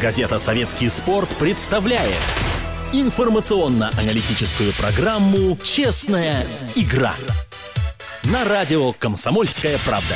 [0.00, 2.14] Газета «Советский спорт» представляет
[2.92, 7.14] информационно-аналитическую программу «Честная игра»
[8.22, 10.14] на радио «Комсомольская правда».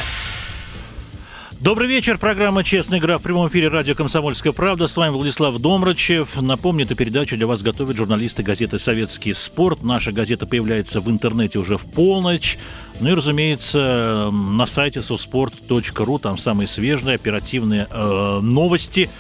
[1.58, 2.16] Добрый вечер.
[2.18, 4.86] Программа «Честная игра» в прямом эфире радио «Комсомольская правда».
[4.86, 6.40] С вами Владислав Домрачев.
[6.40, 9.82] Напомню, эту передачу для вас готовят журналисты газеты «Советский спорт».
[9.82, 12.56] Наша газета появляется в интернете уже в полночь.
[13.00, 19.10] Ну и, разумеется, на сайте sosport.ru там самые свежие, оперативные э, новости.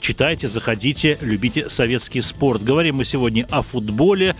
[0.00, 2.64] Читайте, заходите, любите советский спорт.
[2.64, 4.34] Говорим мы сегодня о футболе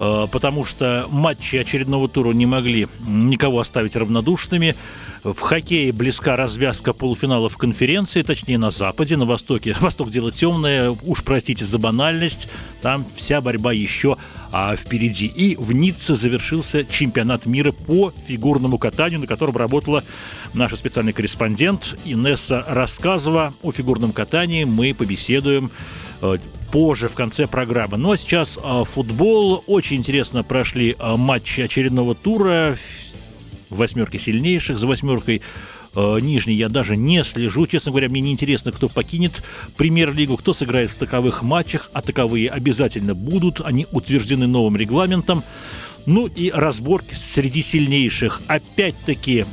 [0.00, 4.74] потому что матчи очередного тура не могли никого оставить равнодушными.
[5.22, 9.76] В хоккее близка развязка полуфиналов конференции, точнее на Западе, на Востоке.
[9.80, 12.48] Восток дело темное, уж простите за банальность,
[12.80, 14.16] там вся борьба еще
[14.50, 15.26] а, впереди.
[15.26, 20.02] И в Ницце завершился чемпионат мира по фигурному катанию, на котором работала
[20.54, 23.52] наша специальный корреспондент Инесса Рассказова.
[23.62, 25.70] О фигурном катании мы побеседуем
[26.22, 26.38] э,
[26.72, 27.96] позже, в конце программы.
[27.96, 29.64] Ну а сейчас э, футбол.
[29.66, 32.76] Очень интересно прошли э, матчи очередного тура
[33.68, 35.42] восьмерки сильнейших, за восьмеркой
[35.94, 37.66] нижней я даже не слежу.
[37.66, 39.42] Честно говоря, мне не интересно, кто покинет
[39.76, 43.60] премьер-лигу, кто сыграет в таковых матчах, а таковые обязательно будут.
[43.60, 45.42] Они утверждены новым регламентом.
[46.06, 48.40] Ну и разборки среди сильнейших.
[48.46, 49.44] Опять-таки,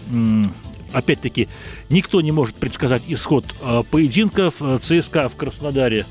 [0.93, 1.47] опять-таки,
[1.89, 3.45] никто не может предсказать исход
[3.89, 4.61] поединков.
[4.83, 6.05] ЦСКА в Краснодаре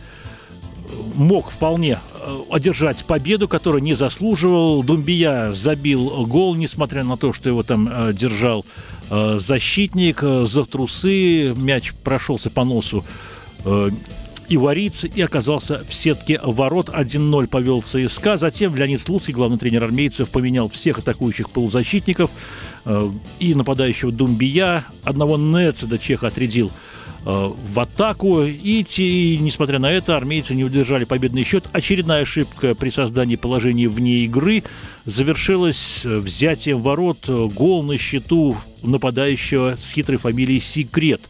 [1.14, 4.82] мог вполне э, одержать победу, которую не заслуживал.
[4.82, 8.64] Думбия забил гол, несмотря на то, что его там э, держал
[9.10, 11.54] э, защитник за трусы.
[11.54, 13.04] Мяч прошелся по носу
[14.48, 16.88] и варится, и оказался в сетке ворот.
[16.88, 18.36] 1-0 повел ЦСКА.
[18.36, 22.30] Затем Леонид Слуцкий, главный тренер армейцев, поменял всех атакующих полузащитников
[23.40, 24.84] и нападающего Думбия.
[25.02, 26.70] Одного Нецеда Чеха отрядил
[27.26, 28.44] в атаку.
[28.44, 31.64] И, те, несмотря на это, армейцы не удержали победный счет.
[31.72, 34.62] Очередная ошибка при создании положения вне игры
[35.06, 37.28] завершилась взятием ворот.
[37.28, 41.20] Гол на счету нападающего с хитрой фамилией Секрет.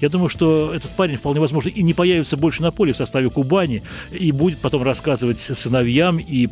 [0.00, 3.30] Я думаю, что этот парень вполне возможно и не появится больше на поле в составе
[3.30, 6.48] Кубани и будет потом рассказывать сыновьям и,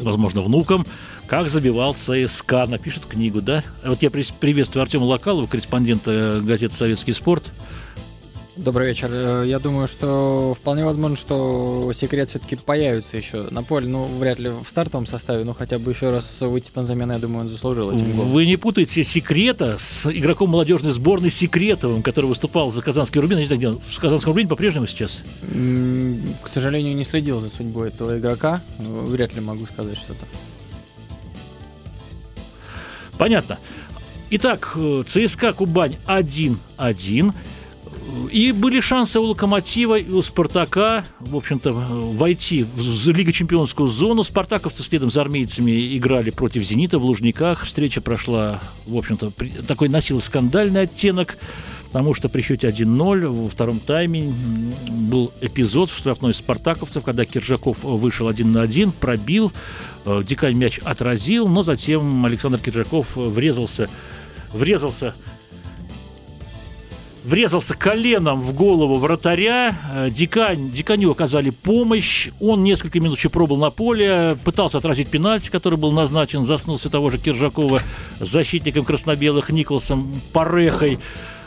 [0.00, 0.84] возможно, внукам,
[1.28, 3.62] как забивал ЦСКА, напишет книгу, да?
[3.84, 7.44] Вот я приветствую Артема Локалова, корреспондента газеты «Советский спорт».
[8.56, 9.08] Добрый вечер.
[9.10, 13.88] Э, я думаю, что вполне возможно, что секрет все-таки появится еще на поле.
[13.88, 17.18] Ну, вряд ли в стартовом составе, но хотя бы еще раз выйти на замену, я
[17.18, 17.88] думаю, он заслужил.
[17.90, 23.38] Вы не путаете секрета с игроком молодежной сборной Секретовым, который выступал за Казанский Рубин.
[23.38, 23.80] Не знаю, где он.
[23.80, 25.22] В Казанском Рубине по-прежнему сейчас?
[25.40, 28.60] К сожалению, не следил за судьбой этого игрока.
[28.78, 30.26] Вряд ли могу сказать что-то.
[33.16, 33.58] Понятно.
[34.28, 37.32] Итак, э, ЦСКА Кубань 1-1.
[38.30, 44.22] И были шансы у Локомотива и у Спартака, в общем-то, войти в Лигу чемпионскую зону.
[44.22, 47.64] Спартаковцы следом за армейцами играли против «Зенита» в Лужниках.
[47.64, 49.32] Встреча прошла, в общем-то,
[49.66, 51.36] такой носила скандальный оттенок,
[51.86, 54.32] потому что при счете 1-0 во втором тайме
[54.88, 59.52] был эпизод в штрафной спартаковцев, когда Киржаков вышел один на один, пробил,
[60.06, 63.88] э, Дикань мяч отразил, но затем Александр Киржаков врезался
[64.52, 65.14] врезался
[67.24, 69.76] врезался коленом в голову вратаря.
[69.94, 72.30] Э, Дикань, Диканю оказали помощь.
[72.40, 76.88] Он несколько минут еще пробыл на поле, пытался отразить пенальти, который был назначен, заснул все
[76.88, 77.80] того же Киржакова
[78.20, 80.98] защитником краснобелых Николасом Парехой.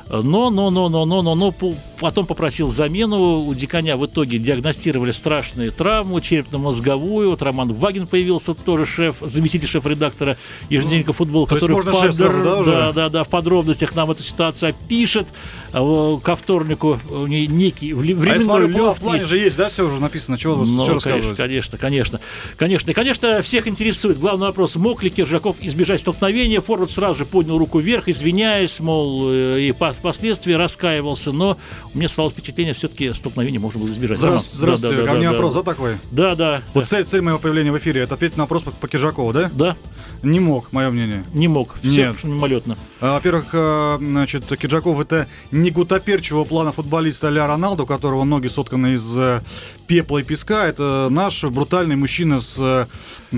[0.08, 1.54] Но, но, но, но, но, но, но,
[2.00, 3.40] потом попросил замену.
[3.40, 7.32] У Диконя в итоге диагностировали страшные травмы, черепно-мозговую.
[7.32, 10.38] Вот Роман Вагин появился, тоже шеф, заместитель шеф-редактора
[10.70, 12.18] ежедневника футбол, который в, под...
[12.18, 15.28] да, да, да, да, в подробностях нам эту ситуацию опишет.
[15.74, 19.30] А, ко вторнику некий а временной а люфт в плане есть.
[19.30, 21.38] же есть, да, все уже написано, чего, ну, что рассказывать?
[21.38, 22.20] Конечно, конечно,
[22.58, 22.92] конечно.
[22.92, 26.62] И, конечно, всех интересует главный вопрос, мог ли Киржаков избежать столкновения.
[26.62, 31.58] Форвард сразу же поднял руку вверх, извиняясь, мол, э, и впоследствии раскаивался, но
[31.94, 34.18] у меня стало впечатление, все-таки столкновение можно было избежать.
[34.18, 34.96] Здравствуйте, здравствуйте.
[34.98, 35.98] Да, да, ко мне да, вопрос, да, да, такой?
[36.12, 36.62] Да, да.
[36.74, 36.90] Вот да.
[36.90, 39.50] цель, цель моего появления в эфире, это ответить на вопрос по, по Киржакову, да?
[39.54, 39.76] Да.
[40.24, 41.24] Не мог, мое мнение.
[41.34, 41.76] Не мог.
[41.80, 42.24] Все Нет.
[42.24, 42.78] мимолетно.
[43.00, 48.48] А, во-первых, э, значит, Киржаков это не гутоперчивого плана футболиста Ля Роналду, у которого ноги
[48.48, 49.42] сотканы из э,
[49.86, 50.68] пепла и песка.
[50.68, 52.86] Это наш брутальный мужчина с э,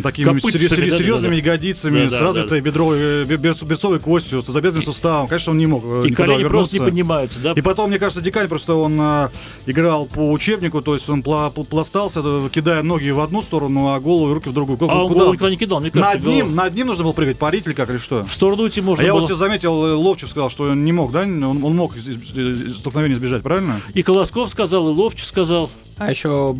[0.01, 2.65] такими сери- да, серьезными да, ягодицами, да, с развитой да.
[2.65, 5.27] бедровой, берцовой костью, с тазобедренным суставом.
[5.27, 6.49] Конечно, он не мог И колени вернуться.
[6.49, 7.53] просто не поднимаются, да?
[7.53, 9.31] И потом, мне кажется, Дикань просто он а,
[9.65, 14.31] играл по учебнику, то есть он пла- пластался, кидая ноги в одну сторону, а голову
[14.31, 14.77] и руки в другую.
[14.89, 16.17] А он голову никуда не кидал, мне кажется.
[16.17, 18.23] Над ним, над ним нужно было прыгать, парить или как, или что?
[18.23, 19.21] В сторону идти можно а было.
[19.21, 21.21] я вот заметил, э, Ловчев сказал, что он не мог, да?
[21.21, 21.93] Он, он мог
[22.77, 23.81] столкновения избежать, правильно?
[23.93, 25.69] И Колосков сказал, и Ловчев сказал.
[25.99, 26.55] А еще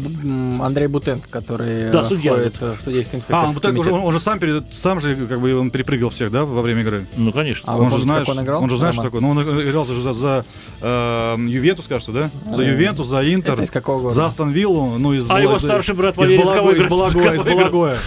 [0.62, 3.90] Андрей Бутенко, который Да, э, судья входит э, в судейский А, инспекторский он, так, уже,
[3.92, 4.06] комитет.
[4.08, 7.06] он же сам, перед, сам же как бы он перепрыгивал всех, да, во время игры?
[7.18, 7.72] Ну, конечно.
[7.72, 9.22] А вы он, же знаешь, как он играл, же знает, что такое.
[9.22, 10.46] Ну, он играл же за, за
[10.82, 12.30] э, Ювентус, кажется, да?
[12.56, 14.16] За Э, Ювентус, за Интер, это из какого года?
[14.16, 16.86] за Астон Виллу, ну, из А его из- старший брат из Валерий кого Балагоя, из
[16.90, 17.44] Балагоя, из?
[17.44, 17.98] Балагоя.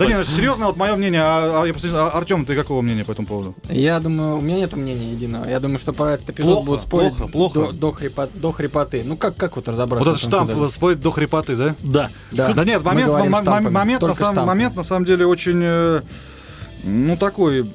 [0.00, 3.12] Да не, ну, серьезно, вот мое мнение, а, а, а, Артем, ты какого мнения по
[3.12, 3.54] этому поводу?
[3.68, 5.44] Я думаю, у меня нет мнения единого.
[5.44, 7.60] Я думаю, что про этот эпизод Плохо, будут спорить плохо, плохо.
[7.60, 9.02] До, до, хрипот- до хрипоты.
[9.04, 10.08] Ну как, как вот разобраться?
[10.08, 10.72] Вот этот штамп эпизоде?
[10.72, 11.74] спорит до хрипоты, да?
[11.82, 12.08] Да.
[12.30, 12.54] Да.
[12.54, 16.00] Да нет, момент, м- м- момент, на самом, момент на самом деле очень, э,
[16.82, 17.70] ну, такой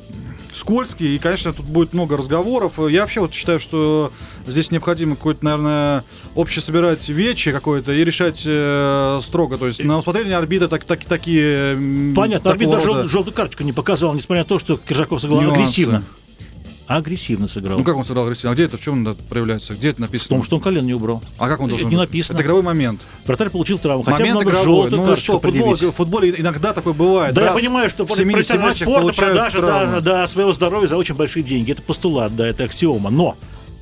[0.56, 2.80] скользкий, и, конечно, тут будет много разговоров.
[2.90, 4.12] Я вообще вот считаю, что
[4.48, 6.04] здесь необходимо какое-то, наверное,
[6.34, 9.58] общее собирать вечи какое-то и решать э, строго.
[9.58, 11.76] То есть на усмотрение арбитра так, так, такие...
[12.16, 15.60] Понятно, такого даже рода- желтую карточку не показал, несмотря на то, что Киржаков сыграл Нюансы.
[15.60, 16.04] агрессивно.
[16.88, 17.80] Агрессивно сыграл.
[17.80, 18.52] Ну как он сыграл агрессивно?
[18.52, 19.74] А где это, в чем это проявляется?
[19.74, 20.30] Где это В написано?
[20.30, 21.22] том, что он колен не убрал.
[21.40, 22.08] А как он Это должен не быть?
[22.08, 22.38] написано.
[22.38, 23.02] Это игровой момент.
[23.26, 24.04] Вратарь получил травму.
[24.04, 24.90] Хотя момент бы надо игровой.
[24.92, 27.34] Ну что, футбол, в футболе иногда такое бывает.
[27.34, 30.98] Да, я Раз понимаю, что в 70 профессиональный спорт, продажа да, да, своего здоровья за
[30.98, 31.72] очень большие деньги.
[31.72, 33.10] Это постулат, да, это аксиома.
[33.10, 33.36] Но,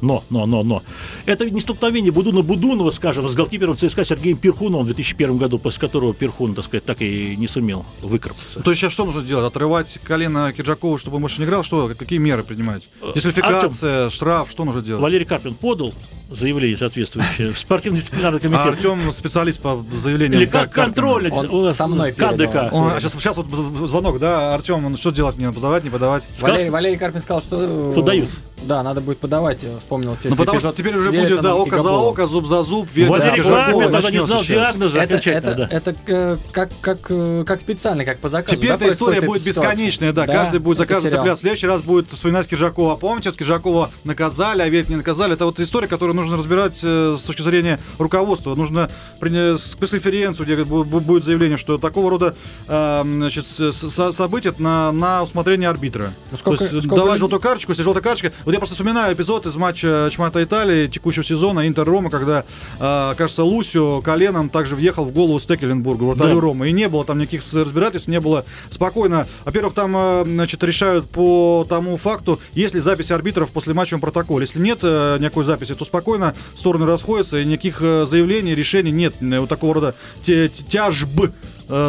[0.04, 0.84] но, но, но, но.
[1.26, 5.80] Это не столкновение Будуна Будунова, скажем, с голкипером ЦСКА Сергеем Перхуновым в 2001 году, после
[5.80, 8.60] которого Перхун, так сказать, так и не сумел выкарабкаться.
[8.62, 9.46] То есть сейчас что нужно делать?
[9.46, 11.64] Отрывать колено Киржакову, чтобы он больше не играл?
[11.64, 11.92] Что?
[11.98, 12.84] Какие меры принимать?
[13.16, 15.02] Дисквалификация, штраф, что нужно делать?
[15.02, 15.94] Валерий Карпин подал
[16.30, 18.66] заявление соответствующее в спортивно-дисциплинарный комитет.
[18.66, 20.42] А Артем специалист по заявлениям.
[20.42, 22.70] Или как контроль Он у нас со мной КДК.
[22.72, 23.48] Он, а сейчас, сейчас вот
[23.88, 25.52] звонок, да, Артем, он что делать мне?
[25.52, 26.24] Подавать, не подавать?
[26.36, 27.58] Сказал, Валерий, Валерий Карпин сказал, что...
[27.62, 28.30] э, Подают.
[28.63, 29.63] Да, надо будет подавать.
[29.80, 32.88] Вспомнил Ну потому что теперь уже будет, да, око за око, зуб за зуб.
[32.95, 35.68] Валерий Киржакова Карпин тогда не знал диагноза Это, это, да.
[35.69, 38.56] это э, как, как, э, как специально, как по заказу.
[38.56, 41.36] Теперь да, эта история будет бесконечная, да, каждый будет за это каждый цепляться.
[41.36, 42.95] В следующий раз будет вспоминать Киржакова.
[42.95, 45.33] Помните, вот Киржакова наказали, а ведь не наказали.
[45.33, 48.56] Это вот история, которую нужно разбирать э, с точки зрения руководства.
[48.56, 48.89] Нужно
[49.19, 52.36] принять пресс-конференцию, где бу- бу- будет заявление, что такого рода
[52.68, 56.13] э, значит, события на, на усмотрение арбитра.
[56.31, 58.31] Ну, сколько- То есть сколько давать людей- желтую карточку, если желтая карточка.
[58.45, 62.44] Вот я просто вспоминаю эпизод из матча чемпионата Италии текущего сезона Интер-Рома, когда,
[62.80, 66.42] э, кажется, Лусио коленом также въехал в голову Стекеленбургу, вратарю Да.
[66.42, 66.70] Ромы.
[66.70, 69.26] И не было там никаких разбирательств, не было спокойно.
[69.46, 74.02] Во-первых, там, э, значит, решают по тому факту, есть ли запись арбитров после матча в
[74.02, 74.46] протоколе.
[74.46, 79.16] Если нет э, никакой записи, то спокойно стороны расходятся, и никаких э, заявлений, решений нет.
[79.22, 81.32] Э, Вот такого рода тяжб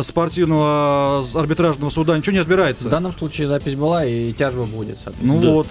[0.03, 2.85] спортивного э, арбитражного суда ничего не разбирается.
[2.85, 4.97] В данном случае запись была и тяжба будет.
[5.03, 5.35] соответственно.
[5.35, 5.51] Ну Да.
[5.51, 5.67] вот.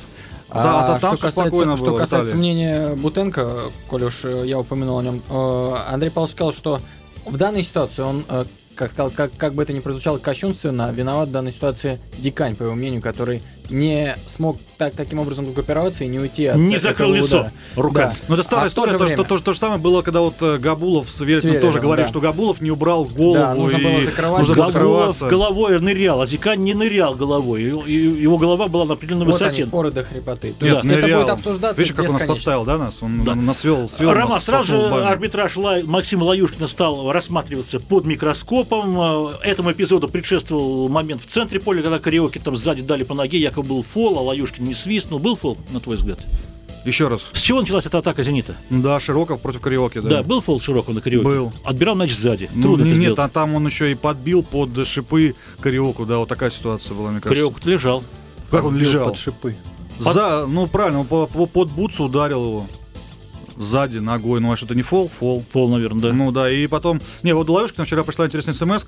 [0.54, 3.50] Да, А да, там что касается, что было касается мнения Бутенко,
[3.90, 6.80] коль уж э, я упомянул о нем, э, Андрей Павлович сказал, что
[7.26, 8.46] в данной ситуации он, э,
[8.76, 12.64] как сказал, как, как бы это ни прозвучало кощунственно, виноват в данной ситуации Дикань, по
[12.64, 16.80] его мнению, который не смог так, таким образом сгруппироваться и не уйти от Не этого
[16.80, 17.52] закрыл лицо удара.
[17.76, 18.12] руками.
[18.12, 18.16] Да.
[18.28, 20.22] Ну, это старая А история, же то, что, то, же- то же самое было, когда
[20.22, 22.10] вот э, Габулов с Веритиным, тоже говорили, да.
[22.10, 23.34] что Габулов не убрал голову.
[23.36, 25.28] Да, нужно было и закрывать нужно было скрываться.
[25.28, 27.64] головой нырял, а Дикань не нырял головой.
[27.64, 29.66] Его, и- его голова была на определенной Вот они, высоте.
[29.68, 30.54] споры до хрипоты.
[30.58, 31.22] То Нет, есть это нырял.
[31.22, 33.02] будет обсуждаться Видишь, как он нас подставил, да, нас?
[33.02, 33.36] Он Да.
[33.36, 39.00] нас свел, свел Роман, нас, сразу же арбитраж Ла- Максима Лаюшкина стал рассматриваться под микроскопом.
[39.00, 43.40] Э, Этому эпизоду предшествовал момент в центре поля, когда Кариоке там сзади дали по ноге,
[43.54, 45.20] якобы был фол, а Лаюшкин не свистнул.
[45.20, 46.20] Был фол, на твой взгляд?
[46.86, 47.22] Еще раз.
[47.32, 48.56] С чего началась эта атака «Зенита»?
[48.70, 50.10] Да, Широков против Кариоки, да.
[50.10, 51.26] Да, был фол Широкого на Кариоке?
[51.26, 51.54] Был.
[51.64, 52.50] Отбирал мяч сзади.
[52.54, 53.20] Ну, Трудно не- это нет, сделать.
[53.20, 57.22] а там он еще и подбил под шипы Кариоку, да, вот такая ситуация была, мне
[57.22, 57.30] кажется.
[57.30, 58.04] Кариоку лежал.
[58.52, 59.06] Как он лежал?
[59.06, 59.56] под шипы.
[60.00, 62.68] За, ну правильно, он по, по- под бутсу ударил его.
[63.58, 64.40] Сзади, ногой.
[64.42, 65.10] Ну, а что-то не фол?
[65.20, 65.44] Фол.
[65.52, 66.14] Фол, наверное, да.
[66.14, 67.00] Ну да, и потом...
[67.24, 68.84] Не, вот Лаюшкина вчера пришла интересная смс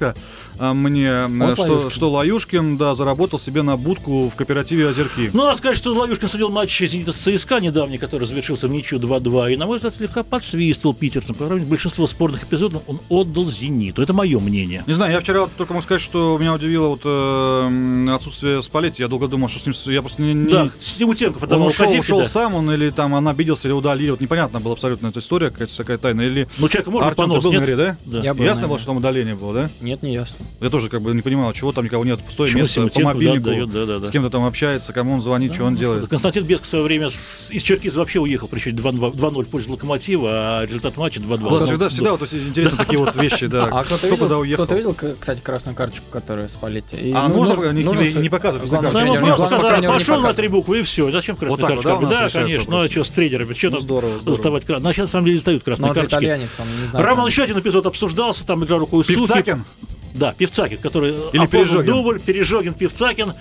[0.59, 1.89] мне, э, что, Лаюшкин.
[1.91, 5.29] что Лаюшкин, да, заработал себе на будку в кооперативе «Озерки».
[5.33, 8.99] Ну, надо сказать, что Лавюшкин судил матч «Зенита» с ЦСКА недавний, который завершился в ничью
[8.99, 11.35] 2-2, и, на мой взгляд, слегка подсвистывал питерцам.
[11.35, 14.01] По с большинство спорных эпизодов он отдал «Зениту».
[14.01, 14.83] Это мое мнение.
[14.87, 19.01] Не знаю, я вчера только могу сказать, что меня удивило вот, э, отсутствие Спалетти.
[19.03, 19.73] Я долго думал, что с ним...
[19.73, 20.33] с- Я просто не...
[20.33, 22.29] не- Да, Симутенков Он отдавал ушел, ушел да.
[22.29, 24.11] сам, он или там он обиделся, или удалили.
[24.11, 26.21] Вот непонятно было абсолютно эта история, какая-то такая тайна.
[26.21, 27.63] Или Ну, человек может Артем, ты понос, был на нет?
[27.63, 27.97] игре, да?
[28.05, 28.19] Да.
[28.21, 29.69] Я был, Ясно было, что там удаление было, да?
[29.81, 30.35] Нет, не ясно.
[30.61, 33.03] Я тоже как бы не понимал, чего там никого нет, пустое Почему место, по Симутенков,
[33.03, 34.07] да, мобильнику, отдает, да, да, да.
[34.07, 36.07] с кем-то там общается, кому он звонит, что он делает.
[36.07, 39.47] Константин Беск в свое время с- из Черкиза вообще уехал при счете 2-2 2-0 в
[39.49, 41.49] пользу Локомотива, а результат матча 2-2.
[41.49, 41.65] Вот Да.
[41.65, 43.65] всегда, всегда вот эти интересные такие вот вещи, да.
[43.71, 44.63] А кто-то Кто куда видел, уехал?
[44.65, 46.97] кто-то видел, кстати, красную карточку, которую спалите?
[46.97, 50.79] И, А ну, нужно ну, не- нужно не- показывать Ну, просто пошел на три буквы
[50.79, 51.11] и все.
[51.11, 51.97] Зачем вот, карточка?
[52.01, 52.65] да, Да, конечно.
[52.71, 53.53] Ну, а что с тренерами?
[53.53, 54.35] Что Ну, там здорово, здорово.
[54.45, 54.83] Доставать красную?
[54.89, 56.17] Ну, сейчас, на самом деле, Но красные он же карточки.
[56.25, 57.05] итальянец, он не знает.
[57.05, 59.17] Роман, еще один эпизод обсуждался, там игра рукой Суки.
[59.19, 59.65] Певцакин?
[60.13, 61.91] Да, Певцакин, который Или Пережогин.
[61.93, 63.33] дубль, Пережогин, Певцакин.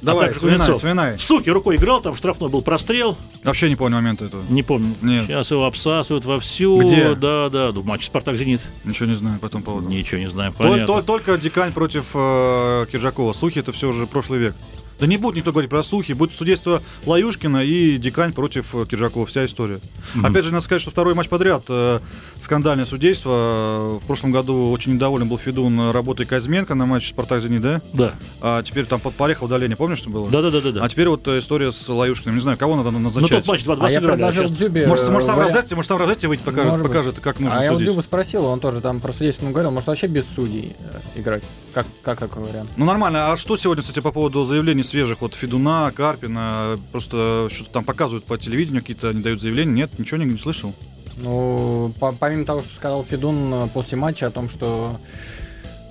[0.00, 0.76] Давай, а также вспоминай, Кузнецов.
[0.76, 1.18] вспоминай.
[1.18, 3.18] Суки рукой играл, там штрафной был прострел.
[3.42, 4.42] Вообще не понял момента этого.
[4.48, 4.94] Не помню.
[5.02, 5.26] Нет.
[5.26, 6.78] Сейчас его обсасывают вовсю.
[6.80, 7.14] Где?
[7.16, 7.72] Да, да.
[7.74, 8.60] Ну, матч Спартак-Зенит.
[8.84, 9.88] Ничего не знаю по этому поводу.
[9.88, 10.52] Ничего не знаю.
[10.56, 10.84] Понятно.
[10.86, 13.32] тол- Только Дикань против э, Киржакова.
[13.32, 14.54] Сухи это все уже прошлый век.
[14.98, 19.26] Да не будет никто говорить про Сухи, будет судейство Лаюшкина и Дикань против э, Киржакова,
[19.26, 19.80] вся история.
[20.24, 22.00] Опять же, надо сказать, что второй матч подряд э,
[22.40, 23.30] скандальное судейство.
[23.32, 27.80] Э, В прошлом году очень недоволен был Федун работой Казьменко на матче Спартак-Зенит, да?
[27.92, 28.14] Да.
[28.40, 30.28] А теперь там под порехал удаление, помнишь, что было?
[30.30, 30.84] Да, да, да, да.
[30.84, 32.34] А теперь вот э, история с Лаюшкиным.
[32.34, 33.44] Не знаю, кого надо Ну, назначать.
[33.44, 34.86] тот матч 2-2 А я сыграли, а предложил Дзюбе...
[34.86, 37.70] Может, э, может, сам Розетти, может, сам Розетти выйти, покажет, покажет как нужно А я
[37.70, 37.88] вот судить.
[37.92, 40.74] Дзюба спросил, он тоже там про судейство говорил, может вообще без судей
[41.14, 41.42] играть?
[41.74, 42.70] Как, как какой вариант?
[42.76, 43.30] Ну нормально.
[43.32, 46.78] А что сегодня, кстати, по поводу заявлений свежих от Федуна, Карпина?
[46.92, 49.72] Просто что-то там показывают по телевидению, какие-то они дают заявления.
[49.72, 50.74] Нет, ничего не, не слышал.
[51.16, 55.00] Ну, по- помимо того, что сказал Федун э, после матча о том, что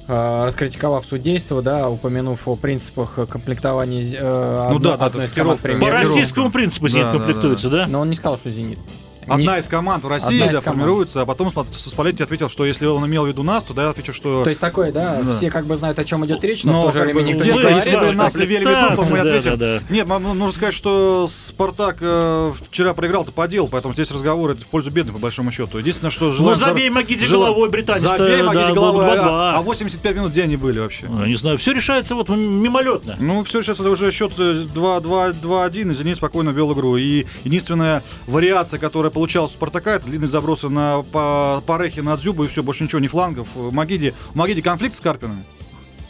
[0.07, 5.33] э, раскритиковав судейство, да, упомянув о принципах комплектования э, Ну одно- да, да, одной это
[5.33, 5.85] из команд пикировка.
[5.85, 7.85] По российскому принципу «Зенит» Да, да, комплектуется, да?
[7.87, 8.79] Но он не сказал, что «Зенит».
[9.27, 10.81] Одна Не- из команд в России Одна да, команд.
[10.81, 13.83] формируется, а потом Сп- Спалетти ответил, что если он имел в виду нас, то да,
[13.83, 14.43] я отвечу, что...
[14.43, 15.33] То есть такое, да, Да.
[15.33, 17.43] все как бы знают, о чем идет речь, но, Но в то же время никто
[17.43, 17.75] не говорит.
[17.77, 19.57] если бы нас имели в виду, то мы ответим.
[19.57, 19.83] да, да.
[19.89, 24.61] Нет, м- нужно сказать, что Спартак э, вчера проиграл-то по делу, поэтому здесь разговор это
[24.63, 25.77] в пользу бедных, по большому счету.
[25.77, 28.01] Единственное, что Ну, забей Магиди жела- головой, британец.
[28.01, 29.53] Забей Магиди да, головой, а, 2-2.
[29.57, 31.05] а 85 минут где они были вообще?
[31.09, 33.15] Я Не знаю, все решается вот мимолетно.
[33.19, 36.97] Ну, все, сейчас это уже счет э, 2-2-2-1, и «Зенит» спокойно вел игру.
[36.97, 42.43] И единственная вариация, которая получалась у «Спартака», это длинные забросы на по, Парехе, на Дзюбу,
[42.43, 43.47] и все, больше ничего, ни флангов.
[43.55, 45.43] Магиди, у Магиди конфликт с Карпиным?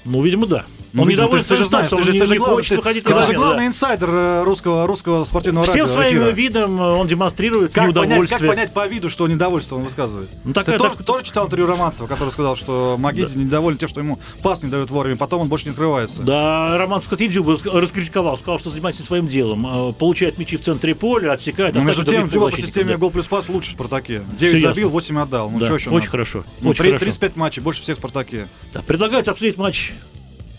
[0.04, 0.66] Ну, видимо, да.
[0.98, 3.14] Ну, он же знаешь, статусом, ты же, ты же не главный, хочет ты- выходить ты
[3.14, 3.68] на же замену, главный да.
[3.68, 5.88] инсайдер э, русского, русского спортивного Всем радио.
[5.94, 6.30] своим эфира.
[6.32, 8.50] видом э, он демонстрирует Как понять, как неудовольствие.
[8.50, 10.30] понять по виду, что недовольство он высказывает?
[10.44, 13.90] Ну, Ты такая- тоже, так- тоже читал интервью Романцева, который сказал, что Магиди недоволен тем,
[13.90, 16.22] что ему пас не дают вовремя, потом он больше не открывается.
[16.22, 19.90] Да, Роман Скотидзюба раскритиковал, сказал, что занимается своим делом.
[19.90, 21.74] Э, Получает мячи в центре поля, отсекает.
[21.76, 22.98] Но атаки между тем, Дзюба по системе да.
[22.98, 24.22] гол плюс пас лучше в Спартаке.
[24.30, 24.74] Всё 9 ясно.
[24.76, 25.50] забил, 8 отдал.
[25.50, 26.12] Ну, Да, что еще очень надо?
[26.12, 26.44] хорошо.
[26.62, 27.06] Ну, очень три- хорошо.
[27.06, 28.48] 35 матчей, больше всех в Спартаке.
[28.74, 29.94] Да, предлагается обсудить матч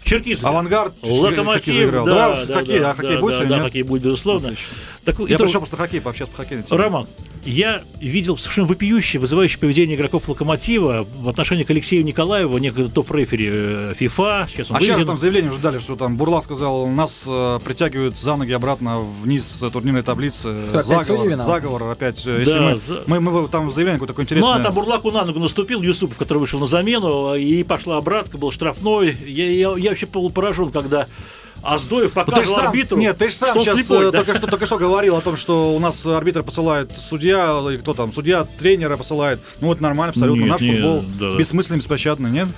[0.09, 0.49] в Черкизове.
[0.49, 2.05] Авангард Локомотив, да,
[2.45, 4.55] да, хоккей, да, хоккей да, будет да, да, хоккей будет, безусловно.
[5.05, 6.65] Так, Я пришел просто хоккей, пообщаться по теме.
[6.71, 7.07] Роман,
[7.45, 13.49] я видел совершенно вопиющее, вызывающее поведение игроков «Локомотива» в отношении к Алексею Николаеву, некогда топ-рефери
[13.52, 14.47] э, ФИФА.
[14.50, 15.07] Сейчас он А сейчас выведен.
[15.07, 19.62] там заявление уже дали, что там Бурлав сказал, нас э, притягивают за ноги обратно вниз
[19.62, 20.47] э, турнирной таблицы.
[20.71, 21.50] Опять судьи заговор, виноваты?
[21.61, 22.26] заговор опять.
[22.26, 24.54] э, Если Да, мы, за- мы, мы там заявление какое-то такое Ну, интересное.
[24.61, 28.50] а там Бурлаку на ногу наступил Юсупов, который вышел на замену, и пошла обратка, был
[28.52, 29.16] штрафной.
[29.26, 31.07] Я, я, я вообще был поражен, когда
[31.62, 34.19] Аздоев Ну, показывал сам, арбитру, нет, ты же сам что сейчас слепой, э, да.
[34.19, 37.95] только, что, только что говорил о том, что у нас арбитр посылает судья, и кто
[37.95, 39.41] там, судья тренера посылает.
[39.61, 40.43] Ну, это нормально, абсолютно.
[40.43, 41.37] Нет, Наш нет, футбол да.
[41.37, 42.49] бессмысленный, беспощадный, нет?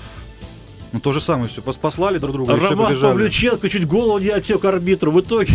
[0.92, 1.62] Ну, то же самое все.
[1.62, 3.12] Послали друг друга, и все Роман побежали.
[3.12, 5.12] Павлюченко чуть голову не отсек арбитру.
[5.12, 5.52] В итоге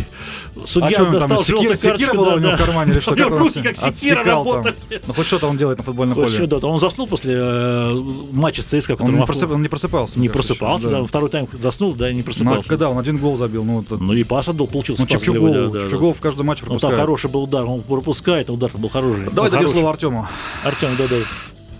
[0.66, 2.56] судья А что он там, достал секира, секира была да, у него да.
[2.56, 3.12] в кармане или что?
[3.12, 3.90] У него руки как секира
[4.22, 4.54] отсекал там?
[4.56, 5.02] работали.
[5.08, 6.48] Ну, хоть что-то он делает на футбольном Вот поле.
[6.48, 7.94] да, Он заснул после э,
[8.32, 10.20] матча с ЦСКА, Он не, просып- он не просыпался.
[10.20, 11.06] не просыпался, еще, да.
[11.06, 12.70] Второй тайм заснул, да, и не Ну, а просыпался.
[12.70, 15.68] когда он один гол забил, ну, это- Ну и пас отдал, получился ну голевой, да,
[15.68, 16.68] да, Чепчугов в каждом матче да.
[16.72, 17.00] Ну там пропускает.
[17.02, 19.26] хороший был удар, он пропускает, а удар был хороший.
[19.34, 20.28] Давай дадим слово Артему.
[20.64, 21.16] Артем, да, да.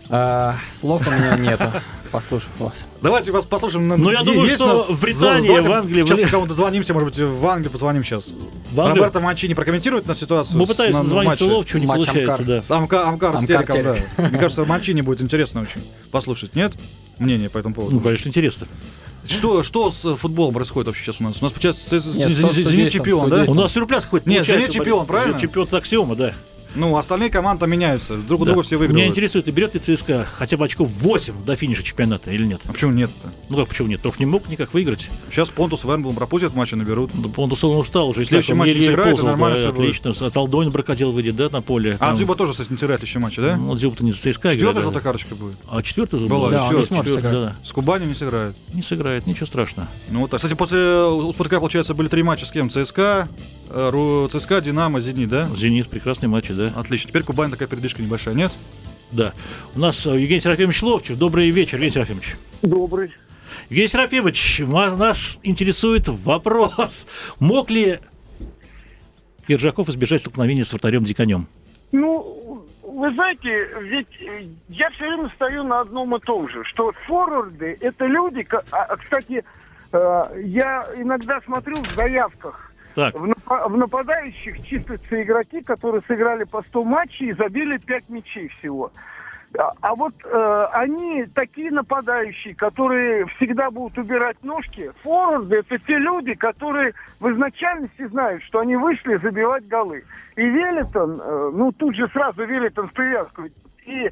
[0.10, 1.64] А, слов у меня нету,
[2.16, 2.86] послушав вас.
[3.02, 3.88] Давайте вас послушаем.
[3.88, 6.94] Ну, я Е- думаю, есть что в Британии, в Англии, в Сейчас пока мы дозвонимся,
[6.94, 8.28] может быть, в Англию позвоним сейчас.
[8.72, 9.04] В Англию?
[9.04, 11.44] Роберто Манчини прокомментирует на ситуацию Мы пытаемся звонить матче?
[11.46, 12.46] Ловчу, не Матч получается, Амкар.
[12.48, 12.64] да.
[12.64, 14.08] С Амка, Амкар с Амкар Териком, Терек.
[14.18, 14.24] да.
[14.30, 15.82] Мне кажется, Манчини будет интересно очень
[16.12, 16.56] послушать.
[16.56, 16.74] Нет?
[17.20, 17.96] Мнение по этому поводу.
[17.96, 18.68] Ну, конечно, интересно.
[19.28, 21.38] Что, что с футболом происходит вообще сейчас у нас?
[21.42, 23.46] У нас, получается, Нет, Зенит- чемпион, да?
[23.48, 24.46] У нас сюрприз какой-то Нет.
[24.46, 25.32] Зенит чемпион, правильно?
[25.34, 26.34] Зенит чемпион, это аксиома, да.
[26.76, 28.16] Ну, остальные команды меняются.
[28.16, 28.52] Друг у Да.
[28.52, 29.10] друга все Меня выигрывают.
[29.12, 32.62] интересует, и берет ли ЦСКА хотя бы очков 8 до финиша чемпионата или нет?
[32.66, 33.32] А почему нет-то?
[33.50, 34.00] Ну как, почему нет?
[34.00, 35.10] Потому что не мог никак выиграть.
[35.32, 37.12] Сейчас Понтус Вернблом пропустят матчи, наберут.
[37.14, 38.26] Да, Он условно устал уже.
[38.26, 39.90] Следующий он матч еле-еле сыграет, и ползал, нормально да, всё будет.
[40.00, 40.28] Отлично.
[40.28, 41.96] От Алдойн бракодил выйдет, да, на поле.
[42.00, 43.56] А Там- Дзюба тоже, кстати, не сыграет еще матчи, да?
[43.56, 44.76] Ну, Дзюба-то не ЦСКА Четвертая играет.
[44.84, 45.00] желтая да.
[45.02, 45.56] карточка будет.
[45.70, 46.52] А четвертый уже Была, был?
[46.52, 47.34] Да, он не четвертая, четвертый, сыграть.
[47.34, 47.56] да.
[47.64, 48.56] С Кубани не сыграет.
[48.74, 49.88] Не сыграет, ничего страшного.
[50.10, 50.40] Ну вот так.
[50.40, 52.70] Кстати, после у Спартака, получается, были три матча с кем?
[52.70, 53.28] ЦСКА,
[53.70, 55.48] ЦСКА, Динамо, Зенит, да?
[55.56, 56.72] Зенит, прекрасный матч, да.
[56.76, 57.10] Отлично.
[57.10, 58.52] Теперь Кубань такая передышка небольшая, нет?
[59.12, 59.34] Да.
[59.76, 61.18] У нас э, Евгений Серафимович Ловчев.
[61.18, 62.36] Добрый вечер, Евгений Серафимович.
[62.62, 63.12] Добрый.
[63.70, 67.08] Евгений Серафимович, нас интересует вопрос.
[67.40, 68.00] Мог ли
[69.48, 71.48] Киржаков избежать столкновения с вратарем Диконем?
[71.92, 76.92] Ну, вы знаете, ведь э, я все время стою на одном и том же, что
[77.06, 79.44] форварды это люди, а, кстати,
[79.92, 86.46] э, я иногда смотрю в заявках, Так, в, напа- в нападающих числятся игроки, которые сыграли
[86.46, 88.92] по 100 матчей и забили 5 мячей всего.
[89.58, 94.92] А, а вот э, они такие нападающие, которые всегда будут убирать ножки.
[95.04, 100.04] Форварды это те люди, которые в изначальности знают, что они вышли забивать голы.
[100.36, 103.44] И Велитон, э, ну тут же сразу Велитон в привязку.
[103.86, 104.10] И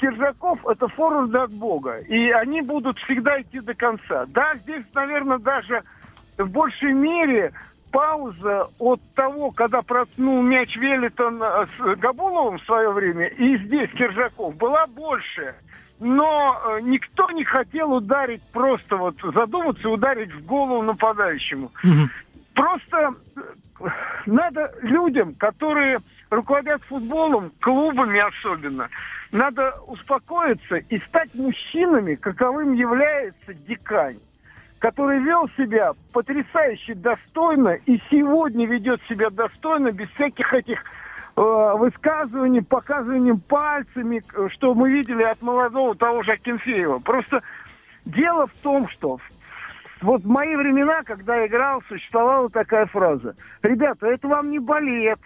[0.00, 1.98] Киржаков это форварды от Бога.
[1.98, 4.26] И они будут всегда идти до конца.
[4.28, 5.82] Да, здесь, наверное, даже
[6.38, 7.52] в большей мере
[7.92, 13.90] пауза от того, когда проткнул мяч Велитон э, с Габуловым в свое время, и здесь
[13.90, 15.54] Киржаков, была больше.
[16.00, 21.70] Но э, никто не хотел ударить, просто вот задуматься ударить в голову нападающему.
[22.54, 23.88] Просто э,
[24.26, 25.98] надо людям, которые
[26.30, 28.88] руководят футболом, клубами особенно,
[29.30, 34.18] надо успокоиться и стать мужчинами, каковым является Дикань
[34.82, 40.82] который вел себя потрясающе достойно и сегодня ведет себя достойно, без всяких этих
[41.36, 46.98] э, высказываний, показыванием пальцами, что мы видели от молодого того же Акинфеева.
[46.98, 47.44] Просто
[48.06, 49.20] дело в том, что
[50.00, 53.36] вот в мои времена, когда играл, существовала такая фраза.
[53.62, 55.20] Ребята, это вам не балет,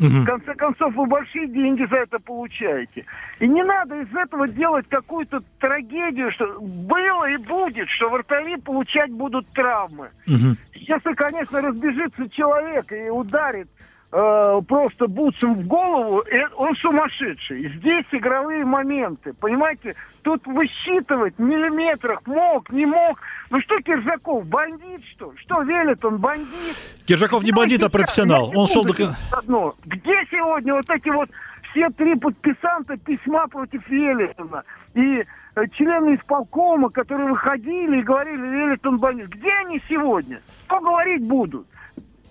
[0.00, 0.08] Угу.
[0.08, 3.04] В конце концов, вы большие деньги за это получаете.
[3.40, 9.10] И не надо из этого делать какую-то трагедию, что было и будет, что вратари получать
[9.10, 10.10] будут травмы.
[10.26, 10.56] Угу.
[10.74, 13.68] Если, конечно, разбежится человек и ударит
[14.12, 16.22] э, просто бутсом в голову,
[16.56, 17.68] он сумасшедший.
[17.76, 19.94] Здесь игровые моменты, понимаете?
[20.22, 23.18] Тут высчитывать в миллиметрах мог, не мог.
[23.50, 25.32] Ну что Киржаков, бандит что?
[25.36, 26.76] Что велит он, бандит?
[27.06, 28.52] Киржаков не бандит, а профессионал.
[28.54, 29.16] Он шел до...
[29.30, 29.74] Одно.
[29.84, 31.30] Где сегодня вот эти вот
[31.70, 34.64] все три подписанта письма против Велитона?
[34.94, 35.24] И
[35.54, 39.28] э, члены исполкома, которые выходили и говорили, Велитон бандит.
[39.28, 40.40] Где они сегодня?
[40.66, 41.66] Что говорить будут?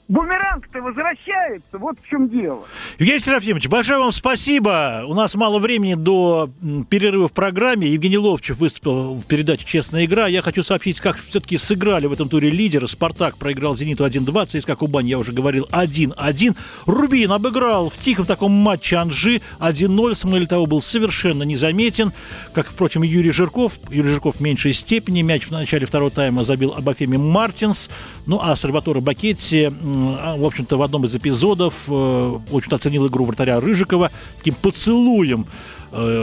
[0.07, 2.65] Бумеранг-то возвращается, вот в чем дело.
[2.97, 5.03] Евгений Серафимович, большое вам спасибо.
[5.05, 6.49] У нас мало времени до
[6.89, 7.89] перерыва в программе.
[7.89, 10.27] Евгений Ловчев выступил в передаче «Честная игра».
[10.27, 12.87] Я хочу сообщить, как все-таки сыграли в этом туре лидеры.
[12.87, 16.55] «Спартак» проиграл «Зениту» 1-2, ЦСКА «Кубань», я уже говорил, 1-1.
[16.85, 20.15] «Рубин» обыграл в тихом таком матче «Анжи» 1-0.
[20.15, 22.13] Самуэль того был совершенно незаметен,
[22.53, 23.73] как, впрочем, Юрий Жирков.
[23.89, 25.21] Юрий Жирков в меньшей степени.
[25.21, 27.89] Мяч в начале второго тайма забил Абафеми Мартинс.
[28.25, 29.69] Ну, а Сальваторе Бакетти
[30.37, 34.11] в общем-то, в одном из эпизодов, э, в общем-то, оценил игру вратаря Рыжикова.
[34.37, 35.76] Таким поцелуем Э,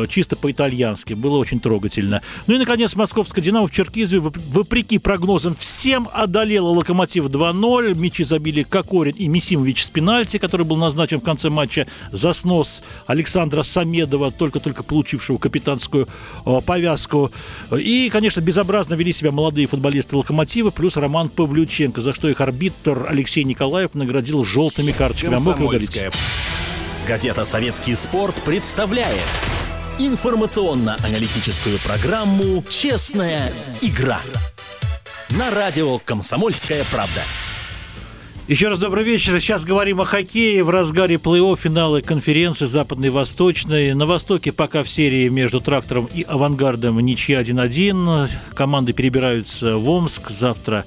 [0.09, 1.15] чисто по-итальянски.
[1.15, 2.23] Было очень трогательно.
[2.47, 7.95] Ну и, наконец, московская «Динамо» в Черкизове, вопреки прогнозам, всем одолела «Локомотив» 2-0.
[7.99, 12.83] Мячи забили Кокорин и Мисимович с пенальти, который был назначен в конце матча за снос
[13.07, 16.09] Александра Самедова, только-только получившего капитанскую
[16.45, 17.31] э, повязку.
[17.77, 23.07] И, конечно, безобразно вели себя молодые футболисты «Локомотива», плюс Роман Павлюченко, за что их арбитр
[23.09, 25.37] Алексей Николаев наградил желтыми карточками.
[25.37, 25.61] А мог
[27.07, 29.21] Газета «Советский спорт» представляет
[29.99, 34.21] информационно-аналитическую программу «Честная игра»
[35.29, 37.21] на радио «Комсомольская правда».
[38.49, 39.39] Еще раз добрый вечер.
[39.41, 43.95] Сейчас говорим о хоккее в разгаре плей-офф финала конференции Западной и Восточной.
[43.95, 48.31] На Востоке пока в серии между «Трактором» и «Авангардом» ничья 1-1.
[48.55, 50.31] Команды перебираются в Омск.
[50.31, 50.85] Завтра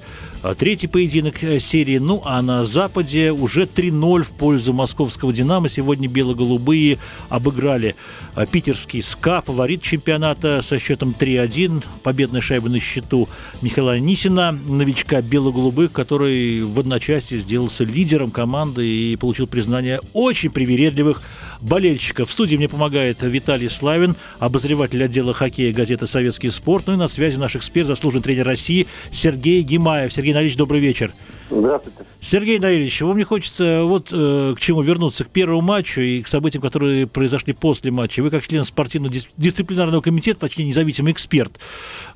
[0.58, 1.98] третий поединок э, серии.
[1.98, 5.68] Ну а на Западе уже 3-0 в пользу московского «Динамо».
[5.68, 6.98] Сегодня бело-голубые
[7.28, 7.96] обыграли
[8.34, 11.84] а, питерский СКА, фаворит чемпионата со счетом 3-1.
[12.02, 13.28] Победная шайба на счету
[13.62, 21.22] Михаила Нисина, новичка бело-голубых, который в одночасье сделался лидером команды и получил признание очень привередливых
[21.60, 22.28] болельщиков.
[22.28, 26.84] В студии мне помогает Виталий Славин, обозреватель отдела хоккея газеты «Советский спорт».
[26.86, 30.12] Ну и на связи наш эксперт, заслуженный тренер России Сергей Гимаев.
[30.12, 31.12] Сергей Налич, добрый вечер.
[31.50, 31.98] Здравствуйте.
[32.20, 36.28] Сергей Наилевич, вам не хочется вот э, к чему вернуться, к первому матчу и к
[36.28, 38.22] событиям, которые произошли после матча.
[38.22, 41.58] Вы как член спортивно-дисциплинарного комитета, точнее независимый эксперт,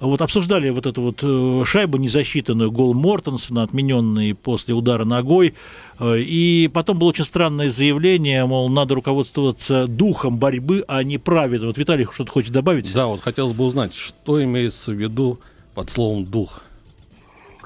[0.00, 5.54] вот обсуждали вот эту вот э, шайбу незасчитанную, гол Мортенсона, отмененный после удара ногой.
[5.98, 11.68] Э, и потом было очень странное заявление, мол, надо руководствоваться духом борьбы, а не правилом.
[11.68, 12.92] Вот Виталий что-то хочет добавить?
[12.92, 15.38] Да, вот хотелось бы узнать, что имеется в виду
[15.74, 16.64] под словом «дух».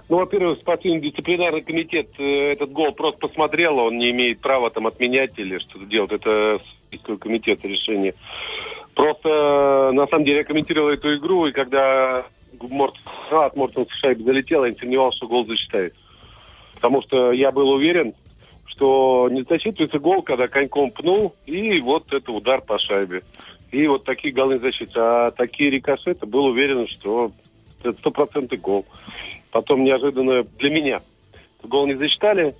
[0.09, 4.87] Ну, во-первых, спортивный дисциплинарный комитет э, этот гол просто посмотрел, он не имеет права там
[4.87, 6.13] отменять или что-то делать.
[6.13, 6.61] Это
[7.19, 8.15] комитет решение.
[8.95, 12.25] Просто, на самом деле, я комментировал эту игру, и когда
[12.61, 12.95] Морт,
[13.31, 15.95] от Мортона шайба залетела, я не сомневался, что гол засчитает.
[16.77, 18.15] Потому что я был уверен,
[18.67, 23.23] что не засчитывается гол, когда коньком пнул, и вот это удар по шайбе.
[23.73, 25.27] И вот такие голы засчитываются.
[25.27, 27.33] А такие рикошеты, был уверен, что
[27.81, 28.87] это стопроцентный гол.
[29.57, 31.01] Потом неожиданно для меня
[31.63, 32.55] гол не засчитали.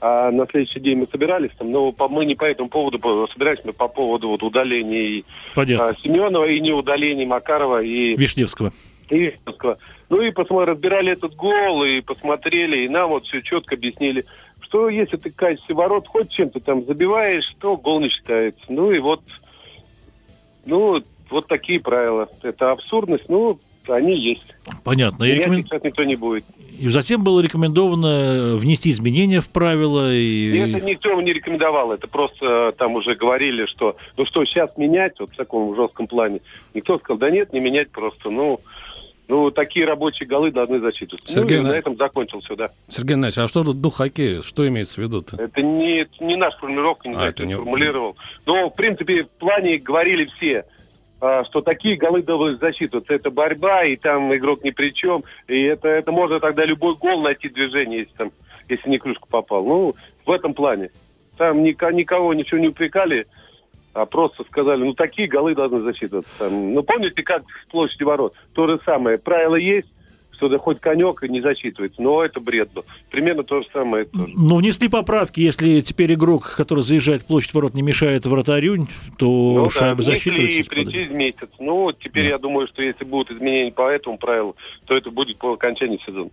[0.00, 3.28] а на следующий день мы собирались там, но по, мы не по этому поводу по-
[3.32, 5.88] собирались, мы по поводу вот удалений Понятно.
[5.90, 8.72] а, Семенова и не удалений Макарова и Вишневского.
[9.10, 9.78] и Вишневского.
[10.08, 14.24] Ну и посмотрели, разбирали этот гол и посмотрели, и нам вот все четко объяснили,
[14.62, 18.64] что если ты в качестве ворот хоть чем-то там забиваешь, то гол не считается.
[18.68, 19.22] Ну и вот,
[20.64, 22.28] ну, вот такие правила.
[22.42, 23.58] Это абсурдность, ну,
[23.96, 24.46] они есть.
[24.84, 25.24] Понятно.
[25.24, 26.44] И, рекомен- их сейчас никто не будет.
[26.78, 30.12] и затем было рекомендовано внести изменения в правила.
[30.12, 30.58] И И...
[30.58, 35.30] это никто не рекомендовал, это просто там уже говорили, что ну что, сейчас менять, вот
[35.30, 36.40] в таком жестком плане.
[36.74, 38.60] Никто сказал, да нет, не менять просто, ну,
[39.28, 41.32] ну такие рабочие голы должны засчитываться.
[41.32, 42.70] Сергей, ну, и на- этом закончил да.
[42.88, 44.42] Сергей Иванович, а что тут дух хоккея?
[44.42, 45.36] Что имеется в виду-то?
[45.36, 48.16] Это не, не наша формулировка, не А, знаю, это кто не- формулировал.
[48.46, 50.64] Но, в принципе, в плане говорили все,
[51.44, 53.12] что такие голы должны засчитываться.
[53.12, 55.24] Это борьба, и там игрок ни при чем.
[55.48, 58.32] И это, это можно тогда любой гол найти движение, если, там,
[58.68, 59.64] если не крышку попал.
[59.64, 60.90] Ну, в этом плане.
[61.36, 63.26] Там ника- никого ничего не упрекали,
[63.92, 66.30] а просто сказали, ну, такие голы должны засчитываться.
[66.38, 68.34] Там, ну, помните, как с площади ворот?
[68.54, 69.18] То же самое.
[69.18, 69.88] Правило есть,
[70.40, 72.00] что да хоть конек и не засчитывается.
[72.00, 72.82] Но это бред был.
[73.10, 74.32] Примерно то же самое тоже.
[74.34, 78.86] Но внесли поправки, если теперь игрок, который заезжает в площадь ворот, не мешает вратарю,
[79.18, 80.60] то Ну, шайба да, внесли засчитывается.
[80.60, 81.48] и при- через месяц.
[81.58, 85.52] Ну, теперь я думаю, что если будут изменения по этому правилу, то это будет по
[85.52, 86.30] окончании сезона.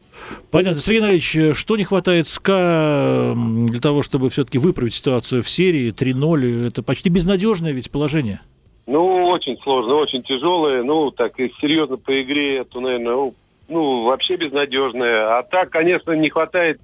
[0.51, 0.79] Понятно.
[0.79, 6.67] Сергей Анатольевич, что не хватает СКА для того, чтобы все-таки выправить ситуацию в серии 3-0?
[6.67, 8.39] Это почти безнадежное ведь положение.
[8.85, 10.81] Ну, очень сложно, очень тяжелое.
[10.81, 13.35] Ну, так, и серьезно по игре, то, наверное, ну,
[13.67, 15.37] ну, вообще безнадежное.
[15.37, 16.79] А так, конечно, не хватает,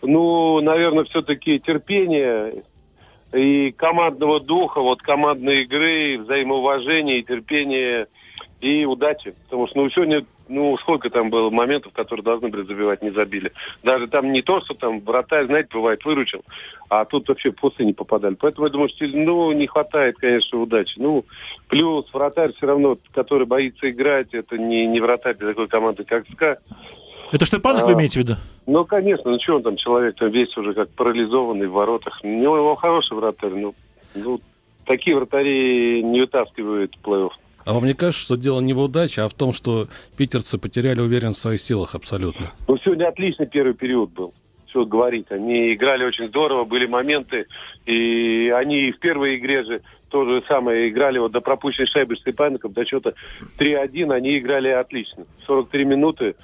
[0.00, 2.62] ну, наверное, все-таки терпения
[3.32, 8.06] и командного духа, вот командной игры, взаимоуважения и терпения
[8.60, 9.34] и удачи.
[9.44, 13.52] Потому что, ну, сегодня, ну, сколько там было моментов, которые должны были забивать, не забили.
[13.82, 16.42] Даже там не то, что там вратарь, знаете, бывает, выручил,
[16.88, 18.34] а тут вообще после не попадали.
[18.34, 20.94] Поэтому я думаю, что, ну, не хватает, конечно, удачи.
[20.96, 21.24] Ну,
[21.68, 26.26] плюс вратарь все равно, который боится играть, это не, не вратарь для такой команды, как
[26.28, 26.58] СКА.
[27.32, 27.94] Это Штепанов вы А.
[27.94, 28.36] имеете в виду?
[28.66, 32.20] Ну, конечно, ну что он там, человек там весь уже как парализованный в воротах.
[32.22, 33.74] У него его хороший вратарь, ну,
[34.14, 34.40] ну,
[34.84, 37.32] такие вратари не вытаскивают плей-офф.
[37.64, 41.00] А вам не кажется, что дело не в удаче, а в том, что питерцы потеряли
[41.00, 42.52] уверенность в своих силах абсолютно?
[42.68, 44.34] Ну, сегодня отличный первый период был.
[44.66, 45.26] Что говорить.
[45.30, 47.46] Они играли очень здорово, были моменты.
[47.84, 52.72] И они в первой игре же то же самое играли вот до пропущенной шайбы Степанников,
[52.72, 53.12] до счета
[53.58, 55.24] 3-1, они играли отлично.
[55.46, 56.36] 43 минуты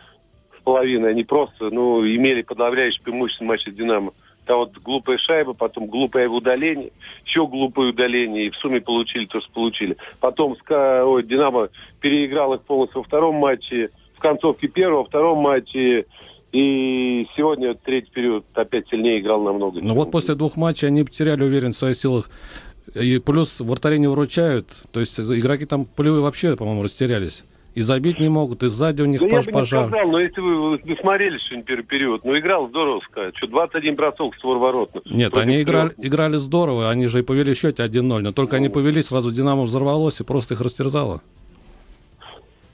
[0.59, 4.12] с половиной они просто, ну, имели подавляющее преимущество в матче «Динамо».
[4.48, 6.90] Там вот глупая шайба, потом глупое удаление,
[7.26, 9.98] еще глупое удаление, и в сумме получили то, что получили.
[10.20, 11.68] Потом ой, «Динамо»
[12.00, 16.06] переиграл их полностью во втором матче, в концовке первого, во втором матче,
[16.50, 19.82] и сегодня третий период опять сильнее играл намного.
[19.82, 22.30] Но Ну вот после двух матчей они потеряли уверенность в своих силах.
[22.94, 24.68] И плюс вратари не выручают.
[24.92, 27.44] То есть игроки там полевые вообще, по-моему, растерялись.
[27.78, 29.86] И забить не могут, и сзади у них Ну, я пож- бы не пожар.
[29.88, 33.36] сказал, но если вы, вы смотрели сегодня период, ну, играл здорово, сказать.
[33.36, 34.90] Что, 21 бросок створ ворот.
[35.04, 38.18] Нет, они играли, играли здорово, они же и повели счете 1-0.
[38.18, 38.62] Но только Ну.
[38.62, 41.22] они повели, сразу Динамо взорвалось и просто их растерзало.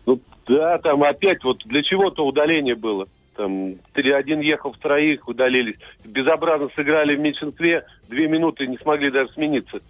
[0.06, 3.04] Ну, да, там опять вот для чего-то удаление было.
[3.36, 5.76] Там три- один ехал в троих, удалились.
[6.06, 9.80] Безобразно сыграли в меньшинстве, две минуты не смогли даже смениться.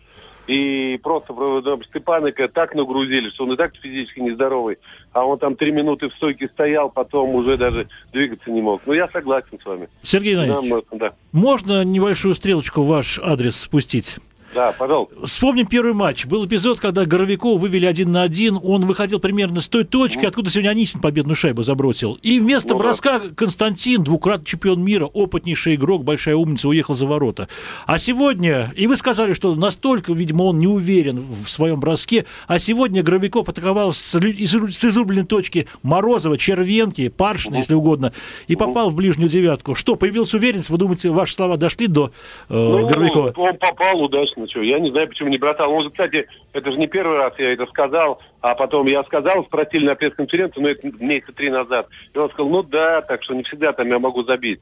[0.46, 4.76] И просто там, Степаника так нагрузили, что он и так физически нездоровый.
[5.12, 8.83] А он там три минуты в стойке стоял, потом уже даже двигаться не мог.
[8.85, 9.88] Ну, я согласен с вами.
[10.02, 14.16] Сергей Иванович, мы- да, можно небольшую стрелочку в ваш адрес спустить?
[14.55, 15.27] Да, пожалуйста.
[15.27, 16.27] Вспомним первый матч.
[16.27, 18.59] Был эпизод, когда Горовикова вывели один на один.
[18.62, 22.14] Он выходил примерно с той точки, откуда сегодня Анисин победную шайбу забросил.
[22.23, 22.85] И вместо Ну да.
[22.85, 27.49] броска Константин, двукратный чемпион мира, опытнейший игрок, большая умница, уехал за ворота.
[27.87, 32.59] А сегодня, и вы сказали, что настолько, видимо, он не уверен в своем броске, а
[32.59, 38.12] сегодня Горовиков атаковал с, из, с изрубленной точки Морозова, Червенки, Паршина, если угодно,
[38.49, 39.75] и попал в ближнюю девятку.
[39.75, 40.71] Что, появилась уверенность?
[40.71, 42.12] Вы думаете, ваши слова дошли до
[42.49, 43.33] э, Ну, Горовикова?
[43.37, 44.62] он попал удачно, что.
[44.62, 45.72] Я не знаю, почему не бросал.
[45.72, 49.44] Он же, кстати, это же не первый раз я это сказал, а потом я сказал,
[49.44, 51.88] спросили на пресс-конференции, ну, это месяца три назад.
[52.12, 54.61] И он сказал, ну да, так что не всегда там я могу забить.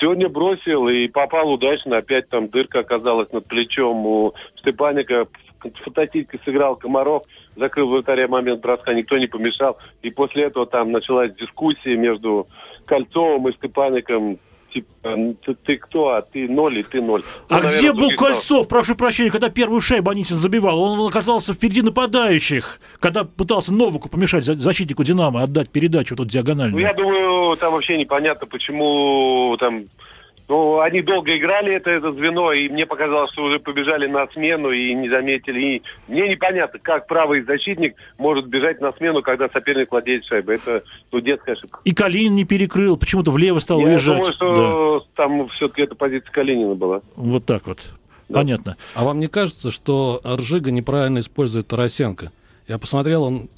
[0.00, 1.96] Сегодня бросил и попал удачно.
[1.96, 5.26] Опять там дырка оказалась над плечом у Степаника.
[5.58, 7.24] Фантастически сыграл Комаров,
[7.56, 9.76] закрыл вратаря момент броска, никто не помешал.
[10.02, 12.46] И после этого там началась дискуссия между
[12.86, 14.38] Кольцовым и Степаником.
[14.72, 17.22] Типа, ты, ты кто, а ты ноль, и ты ноль.
[17.48, 18.28] А Ну, где наверное, был других слов.
[18.32, 20.78] Кольцов, прошу прощения, когда первую шайбу Анисин забивал?
[20.80, 26.30] Он оказался впереди нападающих, когда пытался Новаку помешать за- защитнику «Динамо» отдать передачу тут Ну,
[26.32, 26.82] диагональную.
[26.82, 29.84] я думаю, там вообще непонятно, почему там
[30.48, 34.70] Ну, они долго играли это, это звено, и мне показалось, что уже побежали на смену
[34.70, 35.60] и не заметили.
[35.60, 40.54] И мне непонятно, как правый защитник может бежать на смену, когда соперник владеет шайбой.
[40.56, 40.82] Это
[41.12, 41.80] ну, детская ошибка.
[41.84, 44.16] И Калинин не перекрыл, почему-то влево стал Я уезжать.
[44.16, 47.00] думаю, что там все-таки это позиция Калинина была.
[47.00, 47.04] Да.
[47.16, 47.80] Вот так вот.
[48.30, 48.38] Да.
[48.38, 48.76] Понятно.
[48.94, 52.32] А вам не кажется, что Ржига неправильно использует Тарасенко?
[52.66, 53.48] Я посмотрел, он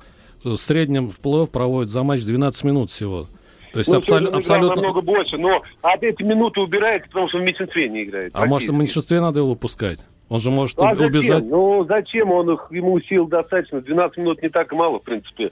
[0.43, 3.29] в среднем в плей-офф проводит за матч 12 минут всего.
[3.73, 4.77] То есть Ну, абсол- абсолютно...
[4.77, 8.31] намного больше, но от эти минуты убирается, потому что в меньшинстве не играет.
[8.35, 10.01] А может, в меньшинстве надо его выпускать?
[10.29, 11.43] Он же может А уб- убежать.
[11.45, 11.49] зачем?
[11.49, 12.31] Ну, зачем?
[12.33, 13.81] Он их, ему сил достаточно.
[13.81, 15.51] 12 минут не так мало, в принципе.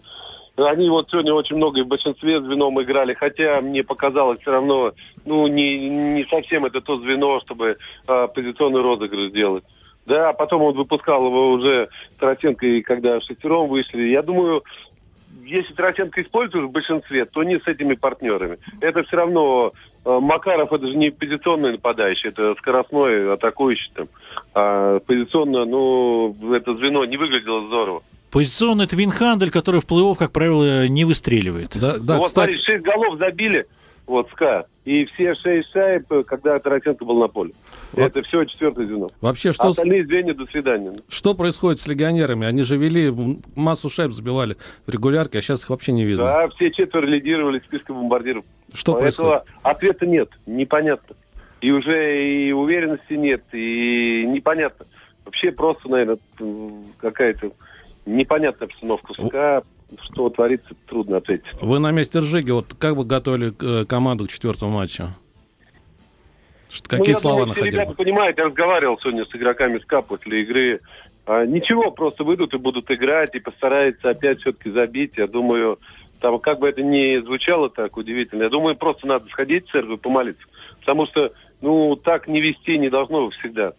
[0.57, 4.93] Они вот сегодня очень много и в большинстве звеном играли, хотя мне показалось все равно,
[5.25, 7.77] ну, не, не совсем это то звено, чтобы
[8.09, 9.63] а, позиционный розыгрыш сделать.
[10.07, 14.09] Да, а потом он выпускал его уже Тарасенко, и когда шестером вышли.
[14.09, 14.65] Я думаю,
[15.49, 18.59] если Тарасенко используешь в большинстве, то не с этими партнерами.
[18.81, 19.73] Это все равно
[20.05, 24.09] э, Макаров это же не позиционный нападающий, это скоростной атакующий там.
[24.55, 28.03] А позиционно, ну, это звено не выглядело здорово.
[28.31, 31.71] Позиционный это Винхандель, который в плей-офф, как правило, не выстреливает.
[31.75, 33.67] Да, да, ну, вот кстати, смотри, шесть голов забили,
[34.09, 37.53] вот, СКА, и все шесть шайб, когда Тарасенко был на поле.
[37.93, 38.07] Вот.
[38.07, 39.11] Это все четвертое звено.
[39.21, 41.01] вообще, что, остальные звенья до свидания.
[41.09, 42.47] что происходит с легионерами?
[42.47, 43.15] Они же вели,
[43.55, 46.25] массу шайб забивали в регулярке, а сейчас их вообще не видно.
[46.25, 48.45] Да, все четверо лидировали в списке бомбардиров.
[48.73, 49.57] Что Поэтому происходит?
[49.63, 51.17] ответа нет, непонятно.
[51.61, 54.87] И уже и уверенности нет, и непонятно.
[55.25, 56.19] Вообще просто, наверное,
[56.99, 57.53] какая-то
[58.07, 59.63] непонятная обстановка СКА.
[60.03, 61.47] Что творится, трудно ответить.
[61.63, 65.09] Вы на месте Ржиги, вот как вы готовили э, команду к четвертому матчу?
[66.69, 67.75] Что- Ну, Какие я слова думаю, находили?
[67.75, 70.81] ребята понимают, я разговаривал сегодня с игроками СКА после игры.
[71.25, 75.13] А, ничего, просто выйдут и будут играть, и постараются опять все-таки забить.
[75.17, 75.79] Я думаю,
[76.21, 79.99] там, как бы это ни звучало так удивительно, я думаю, просто надо сходить в церковь
[79.99, 80.43] и помолиться.
[80.81, 83.73] Потому что, ну, так не вести не должно всегда.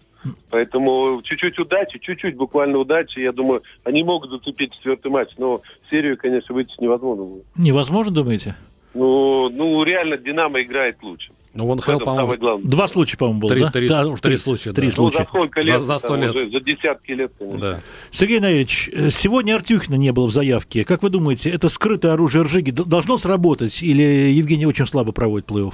[0.50, 3.20] Поэтому чуть-чуть удачи, чуть-чуть буквально удачи.
[3.20, 7.24] Я думаю, они могут зацепить четвертый матч, но серию, конечно, вытянуть невозможно.
[7.24, 7.44] будет.
[7.58, 8.56] Невозможно, думаете?
[8.94, 11.32] Ну, ну, реально Динамо играет лучше.
[11.54, 12.60] Ну, вон В самое по-моему.
[12.64, 13.72] Два случая, по-моему, было, Три- да?
[13.72, 14.94] три- Да, уж три случая, Три да.
[14.98, 15.18] Ну, случая.
[15.20, 15.82] за сколько лет?
[15.82, 16.36] За- за лет.
[16.36, 17.60] уже, за десятки лет, конечно.
[17.60, 17.80] да.
[18.12, 20.86] Сергей Наилович, э, сегодня Артюхина не было в заявке.
[20.86, 24.02] Как вы думаете, это скрытое оружие Ржиги должно сработать или
[24.32, 25.74] Евгений очень слабо проводит плей-офф?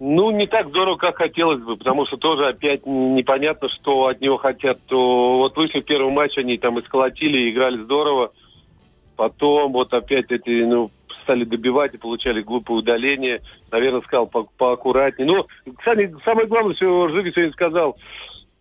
[0.00, 4.38] Ну, не так здорово, как хотелось бы, потому что тоже опять непонятно, что от него
[4.38, 4.78] хотят.
[4.90, 8.32] Вот вышли в первый матч, они там исколотили, играли здорово.
[9.16, 10.90] Потом вот опять эти, ну,
[11.22, 13.40] стали добивать и получали глупое удаление.
[13.70, 15.28] Наверное, сказал по поаккуратнее.
[15.28, 17.96] Ну, кстати, самое главное, что Жига сегодня сказал,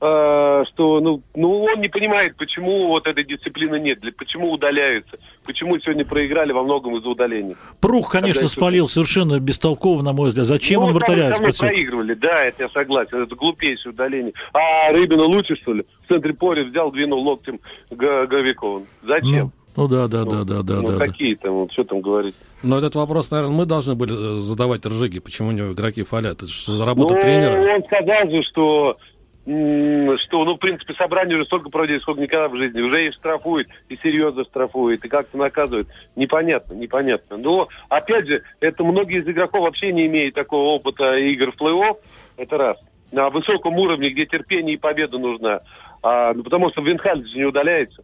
[0.03, 5.17] э, что ну, ну, он не понимает, почему вот этой дисциплины нет, для- почему удаляются,
[5.45, 7.55] почему сегодня проиграли во многом из-за удаления.
[7.79, 10.45] Прух, конечно, Когда спалил совершенно бестолково, на мой взгляд.
[10.47, 11.59] Зачем ну, он вратаря спасет?
[11.59, 13.23] проигрывали, да, это я согласен.
[13.23, 14.33] Это глупейшее удаление.
[14.53, 15.85] А Рыбина лучше, что ли?
[16.05, 18.83] В центре поля взял, двинул локтем Говикова.
[19.03, 19.51] Зачем?
[19.75, 21.05] Ну, ну да, да, Ну, да, да, да, ну, да, да.
[21.05, 22.35] какие там, вот, что там говорить?
[22.61, 26.37] Но этот вопрос, наверное, мы должны были э, задавать Ржиге, почему у него игроки фалят.
[26.37, 27.75] Это же работа ну, тренера.
[27.75, 28.97] он сказал же, что
[29.45, 32.79] что, ну, в принципе, собрание уже столько проводили, сколько никогда в жизни.
[32.82, 35.88] Уже и штрафует, и серьезно штрафует, и как-то наказывает.
[36.15, 37.36] Непонятно, непонятно.
[37.36, 41.97] Но, опять же, это многие из игроков вообще не имеют такого опыта игр в плей-офф.
[42.38, 42.77] Это раз.
[43.12, 45.60] На высоком уровне, где терпение и победа нужна.
[46.01, 48.03] А, ну, потому что Винхальд же не удаляется.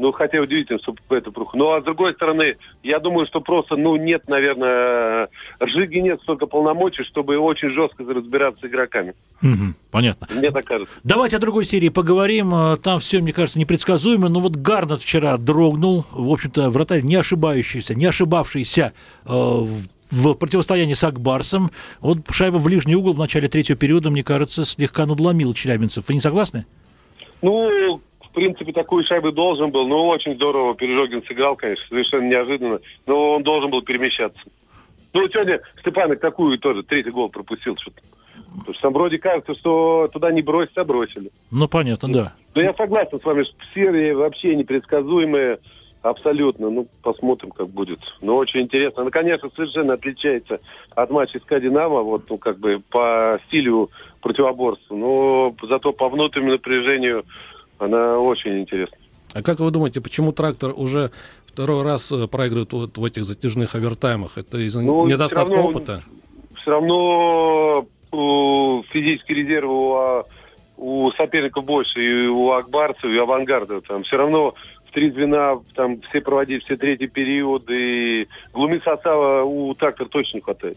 [0.00, 1.52] Ну, хотя удивительно, что это прух.
[1.52, 5.28] Ну, а с другой стороны, я думаю, что просто, ну, нет, наверное,
[5.62, 9.12] Ржиги нет столько полномочий, чтобы очень жестко разбираться с игроками.
[9.42, 10.26] Мгм, понятно.
[10.34, 10.94] Мне так кажется.
[11.04, 12.54] Давайте о другой серии поговорим.
[12.54, 14.30] Э, Там все, мне кажется, непредсказуемо.
[14.30, 16.06] Но вот Гарнет вчера дрогнул.
[16.12, 18.94] В общем-то, вратарь не ошибающийся, не ошибавшийся
[19.26, 21.70] э, в в противостоянии с Акбарсом.
[22.00, 26.08] Вот шайба в ближний угол в начале третьего периода, мне кажется, слегка надломила челябинцев.
[26.08, 26.66] Вы не согласны?
[27.42, 29.86] Ну, в принципе, такую шайбу должен был.
[29.86, 32.80] Ну, очень здорово Пережогин сыграл, конечно, совершенно неожиданно.
[33.06, 34.40] Но он должен был перемещаться.
[35.12, 38.00] Ну, сегодня Степанок такую тоже, третий гол пропустил что-то.
[38.58, 41.30] Потому что там вроде кажется, что туда не бросить, а бросили.
[41.50, 42.34] Ну, понятно, да.
[42.54, 45.58] Но я согласен с вами, что серия вообще непредсказуемая.
[46.02, 46.70] Абсолютно.
[46.70, 47.98] Ну, посмотрим, как будет.
[48.22, 49.02] Но очень интересно.
[49.02, 50.60] Она, конечно, совершенно отличается
[50.94, 53.90] от матча СКА «Динамо», вот, ну, как бы по стилю
[54.22, 54.94] противоборства.
[54.94, 57.26] Но зато по внутреннему напряжению
[57.82, 58.96] она очень интересна.
[59.32, 61.10] А как вы думаете, почему трактор уже
[61.46, 64.38] второй раз э, проигрывает вот в этих затяжных овертаймах?
[64.38, 66.02] Это из-за Ну, недостатка всё равно- опыта?
[66.60, 70.24] Все равно у физические резервы у, а,
[70.76, 73.80] у соперников больше, и у Акбарцев, и Авангарда.
[73.82, 74.54] Там все равно
[74.88, 78.26] в три звена там все проводить все третий период, и
[78.84, 80.76] состава у трактора точно хватает.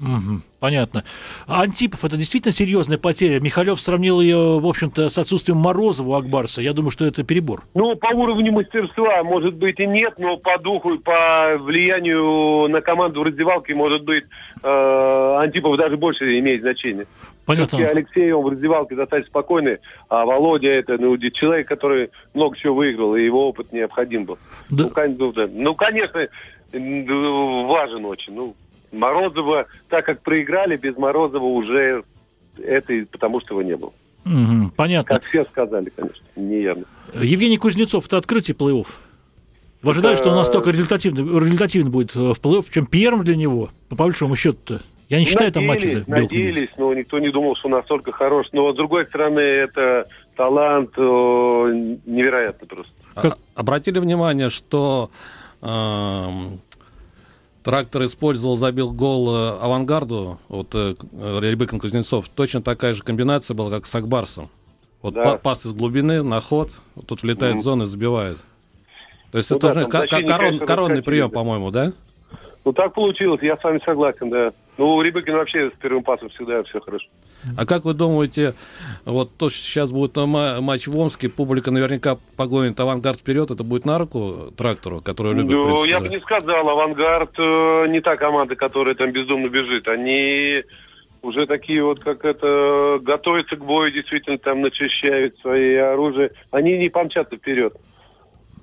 [0.00, 1.04] Угу, понятно.
[1.46, 3.38] А Антипов это действительно серьезная потеря.
[3.38, 6.62] Михалев сравнил ее, в общем-то, с отсутствием Морозова у Акбарса.
[6.62, 7.64] Я думаю, что это перебор.
[7.74, 12.80] Ну, по уровню мастерства, может быть, и нет, но по духу и по влиянию на
[12.80, 14.24] команду в раздевалке, может быть,
[14.62, 17.06] э, Антипов даже больше имеет значение.
[17.44, 17.78] Понятно.
[17.78, 22.76] Все-таки Алексей, он в раздевалке достаточно спокойный, а Володя это ну, человек, который много чего
[22.76, 24.38] выиграл, и его опыт необходим был.
[24.70, 24.84] Да.
[24.84, 25.32] Ну, кон- ну.
[25.52, 26.28] Ну, конечно,
[26.72, 28.34] важен очень.
[28.34, 28.54] Ну,
[28.92, 32.04] Морозова, так как проиграли, без Морозова уже
[32.58, 33.92] это и потому, что его не было.
[34.24, 35.16] Мгм, понятно.
[35.16, 36.84] Как все сказали, конечно, неявно.
[37.14, 38.86] Евгений Кузнецов, это открытие плей-офф.
[39.82, 43.70] Вы ожидаете, что он настолько результативный, результативный будет э, в плей-офф, чем первым для него,
[43.88, 44.82] по большому счету-то?
[45.08, 48.46] Я не считаю там матчи за надеялись, но никто не думал, что настолько хорош.
[48.52, 51.00] Но, с другой стороны, это талант э,
[52.06, 52.92] невероятный просто.
[53.14, 55.10] А- Как- обратили внимание, что
[55.62, 56.60] эм,
[57.62, 63.70] трактор использовал, забил гол э, авангарду, вот э, Рябыкин Кузнецов, точно такая же комбинация была,
[63.70, 64.48] как с Акбарсом.
[65.02, 65.22] Вот Да.
[65.24, 68.38] па- пас из глубины на ход, вот тут влетает в зону и забивает.
[69.32, 71.92] То есть Ну это да, защитники, корон- коронный прием, по-моему, да?
[72.64, 74.52] Ну, так получилось, я с вами согласен, да.
[74.80, 77.06] Ну, у Рябыкина вообще с первым пасом всегда все хорошо.
[77.54, 78.54] А как вы думаете,
[79.04, 83.84] вот то, что сейчас будет матч в Омске, публика наверняка погонит авангард вперед, это будет
[83.84, 88.56] на руку трактору, который любит Ну, я бы не сказал, «Авангард» э, не та команда,
[88.56, 89.86] которая там безумно бежит.
[89.86, 90.64] Они
[91.20, 96.30] уже такие вот, как это, готовятся к бою, действительно там начищают свои оружие.
[96.52, 97.74] Они не помчатся вперед.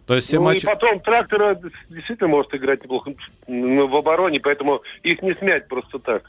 [0.07, 0.63] То есть все ну матчи...
[0.63, 3.13] и потом трактора действительно может играть неплохо
[3.45, 6.23] в обороне, поэтому их не смять просто так.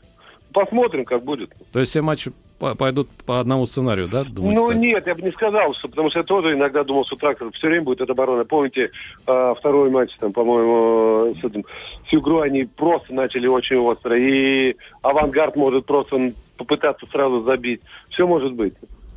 [0.52, 1.52] Посмотрим, как будет.
[1.72, 4.60] То есть все матчи по- пойдут по одному сценарию, да, думаете?
[4.60, 4.76] ну так?
[4.76, 7.68] нет, я бы не сказал, что, потому что я тоже иногда думал, что трактор все
[7.68, 8.44] время будет от обороны.
[8.44, 8.90] Помните,
[9.26, 11.64] э, второй матч, там, по-моему, с этим
[12.08, 17.80] с Югру они просто начали очень остро, и авангард может просто попытаться сразу забить.
[18.10, 18.74] Все может быть.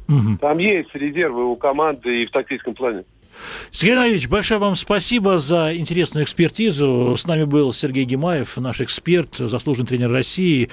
[0.08, 0.38] Мгм.
[0.38, 3.06] Там есть резервы у команды и в тактическом плане.
[3.71, 7.15] Сергей Иванович, большое вам спасибо за интересную экспертизу.
[7.17, 10.69] С нами был Сергей Гимаев, наш эксперт, заслуженный тренер России.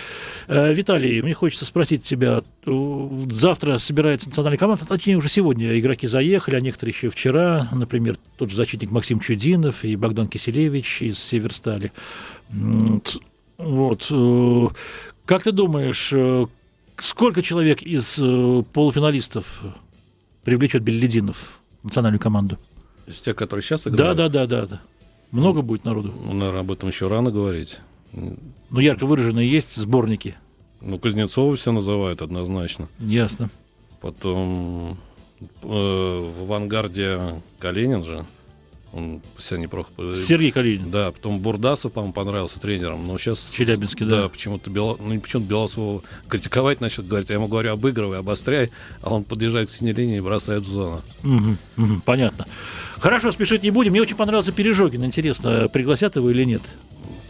[0.47, 2.43] Э, Виталий, мне хочется спросить тебя.
[2.65, 7.69] Завтра собирается национальная команда, точнее, уже сегодня игроки заехали, а некоторые еще вчера.
[7.73, 11.93] Например, тот же защитник Максим Чудинов и Богдан Киселевич из Северстали.
[13.59, 14.07] Вот.
[14.11, 14.69] э,
[15.25, 16.47] Как ты думаешь, э,
[16.99, 18.15] сколько человек из
[18.73, 19.63] полуфиналистов
[20.45, 22.59] привлечет Беллидинов национальную команду?
[23.07, 24.17] Из тех, которые сейчас Да, играют?
[24.17, 24.81] да, да, да, да.
[25.31, 26.13] Много будет народу.
[26.25, 27.81] Ну, наверное, об этом еще рано говорить.
[28.13, 30.37] Ну, ярко выраженные есть сборники.
[30.81, 32.89] Ну, Кузнецова все называют однозначно.
[32.99, 33.51] Ясно.
[34.01, 34.97] Потом
[35.41, 37.21] э, в авангарде
[37.59, 38.25] Калинин же.
[38.93, 39.91] Он себя неплохо...
[40.17, 40.91] Сергей Калинин.
[40.91, 43.07] Да, потом Бурдасов, по-моему, понравился тренером.
[43.07, 43.51] Но сейчас...
[43.53, 44.23] Челябинский, да.
[44.23, 44.29] да.
[44.29, 44.97] почему-то Бела...
[44.99, 48.71] ну, не почему-то Белосова критиковать начал, говорить, я ему говорю, обыгрывай, обостряй,
[49.03, 51.03] а он подъезжает к синей линии и бросает в зону.
[51.23, 52.47] Мгм, мгм, понятно.
[52.99, 53.93] Хорошо, спешить не будем.
[53.93, 55.05] Мне очень понравился Пережогин.
[55.05, 56.63] Интересно, пригласят его или нет?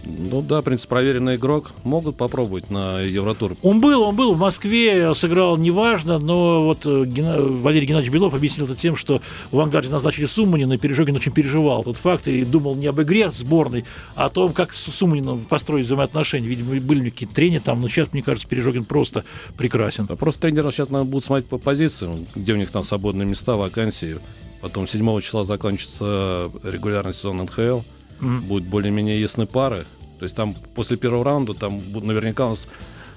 [0.09, 1.73] Ну да, в принципе, проверенный игрок.
[1.85, 3.57] Могут попробовать на Евротур.
[3.63, 8.33] Он был, он был в Москве, сыграл неважно, но вот э, Гена- Валерий Геннадьевич Белов
[8.33, 12.43] объяснил это тем, что в «Авангарде» назначили Суманина, и Пережогин очень переживал тот факт и
[12.45, 16.49] думал не об игре сборной, а о том, как с Суманином построить взаимоотношения.
[16.49, 19.25] Видимо, были какие-то трения там, но сейчас, мне кажется, Пережогин просто
[19.59, 20.07] прекрасен.
[20.07, 23.57] Да просто тренеры сейчас надо будет смотреть по позициям, где у них там свободные места,
[23.57, 24.17] вакансии.
[24.63, 27.81] Потом 7 числа закончится регулярный сезон НХЛ.
[28.21, 28.41] Мгм.
[28.43, 29.85] Будут более-менее ясные пары.
[30.19, 32.67] То есть там после первого раунда там наверняка у нас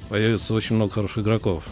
[0.10, 1.64] появится очень много хороших игроков.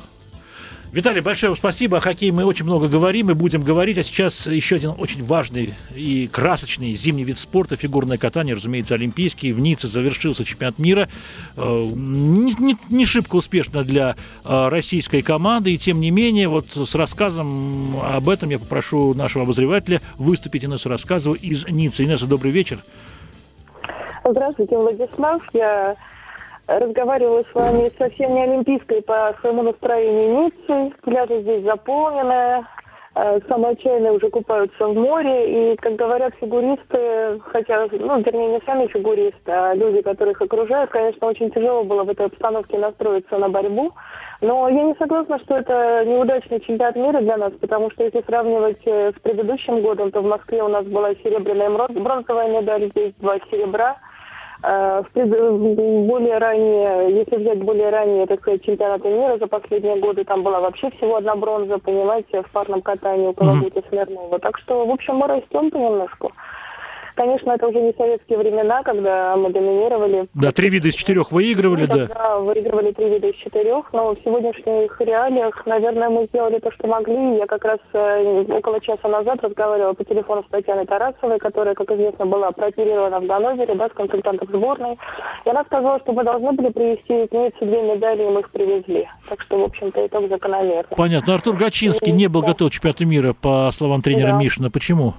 [0.91, 1.97] Виталий, большое вам спасибо.
[1.97, 3.99] О хоккее мы очень много говорим и будем говорить.
[3.99, 9.53] А сейчас еще один очень важный и красочный зимний вид спорта, фигурное катание, разумеется, олимпийский.
[9.53, 11.07] В Ницце завершился чемпионат мира.
[11.57, 15.71] Э, Не, не- не шибко успешно для э, российской команды.
[15.75, 20.89] И тем не менее, вот с рассказом об этом я попрошу нашего обозревателя выступить Инессу
[20.89, 22.03] Рассказову из Ниццы.
[22.03, 22.79] Инесса, добрый вечер.
[24.23, 25.41] Здравствуйте, Владислав.
[25.53, 25.95] Я
[26.67, 30.93] разговаривала с вами совсем не олимпийской по своему настроению Ниццы.
[31.01, 32.65] Пляжи здесь заполнены,
[33.15, 33.75] э, самые
[34.11, 35.73] уже купаются в море.
[35.73, 40.91] И, как говорят фигуристы, хотя, ну, вернее, не сами фигуристы, а люди, которые их окружают,
[40.91, 43.93] конечно, очень тяжело было в этой обстановке настроиться на борьбу.
[44.41, 48.79] Но я не согласна, что это неудачный чемпионат мира для нас, потому что если сравнивать
[48.85, 53.37] э, с предыдущим годом, то в Москве у нас была серебряная бронзовая медаль, здесь два
[53.51, 53.97] серебра.
[54.63, 60.23] Э, В более ранние, если взять более ранние, так сказать, чемпионаты мира за последние годы,
[60.23, 64.39] там была вообще всего одна бронза, понимаете, в парном катании у Калагути Смирнова.
[64.39, 66.31] Так что, в общем, мы растем понемножку.
[67.19, 70.29] Конечно, это уже не советские времена, когда мы доминировали.
[70.33, 72.07] Да, три вида из четырех выигрывали, да.
[72.07, 76.87] тогда выигрывали три вида из четырех, но в сегодняшних реалиях, наверное, мы сделали то, что
[76.87, 77.39] могли.
[77.39, 81.91] Я как раз э, около часа назад разговаривала по телефону с Татьяной Тарасовой, которая, как
[81.91, 84.97] известно, была прооперирована в Ганновере, да, с консультантом сборной.
[85.43, 89.09] И она сказала, что мы должны были привезти Ниццы две медали, и мы их привезли.
[89.27, 90.95] Так что, в общем-то, итог закономерный.
[90.95, 91.33] Понятно.
[91.33, 94.37] Артур Гачинский не был готов к чемпионату мира, по словам тренера Да.
[94.37, 94.69] Мишина.
[94.69, 95.15] Почему?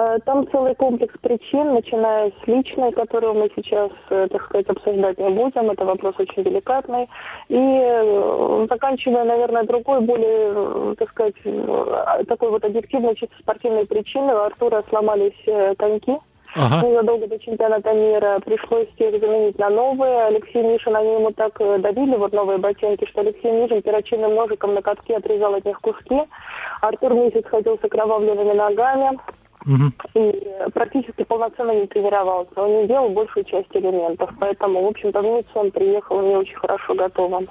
[0.00, 5.18] Э, Там целый комплекс причин, начиная с личной, которую мы сейчас, э, так сказать, обсуждать
[5.18, 5.70] не будем.
[5.70, 7.06] Это вопрос очень деликатный.
[7.48, 14.34] И э, заканчивая, наверное, другой, более, так сказать, э, такой вот объективной, чисто спортивной причиной.
[14.34, 16.16] У Артура сломались коньки.
[16.56, 16.84] Ага.
[16.84, 20.24] Незадолго до чемпионата мира пришлось их заменить на новые.
[20.24, 24.82] Алексей Мишин, они ему так давили, вот новые ботинки, что Алексей Мишин перочинным ножиком на
[24.82, 26.22] катке отрезал от них куски.
[26.80, 29.18] Артур месяц ходил с окровавленными ногами
[29.64, 29.92] Мгм.
[30.14, 30.32] и
[30.72, 32.52] практически полноценно не тренировался.
[32.56, 34.30] Он не делал большую часть элементов.
[34.38, 37.46] Поэтому, в общем-то, в Ниццу он приехал не очень хорошо готовым.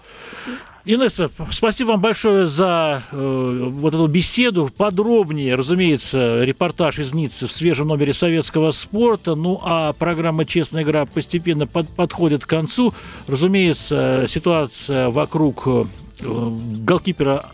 [0.86, 4.70] Инесса, спасибо вам большое за э, вот эту беседу.
[4.76, 9.36] Подробнее, разумеется, репортаж из Ниццы в свежем номере советского спорта.
[9.36, 12.94] Ну, а программа «Честная игра» постепенно под- подходит к концу.
[13.28, 15.84] Разумеется, ситуация вокруг э,
[16.22, 17.46] голкипера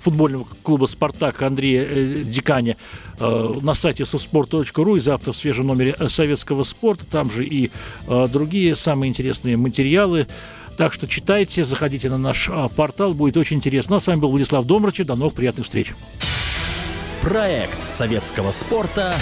[0.00, 2.76] футбольного клуба «Спартак» Андрея э, Диканя
[3.18, 7.04] э, на сайте softsport.ru и завтра в свежем номере э, советского спорта.
[7.06, 7.70] Там же и
[8.08, 10.26] э, другие самые интересные материалы.
[10.76, 13.96] Так что читайте, заходите на наш а, портал, будет очень интересно.
[13.96, 15.06] А с вами был Владислав Домрачев.
[15.06, 15.88] До новых приятных встреч.
[17.20, 19.14] Проект советского спорта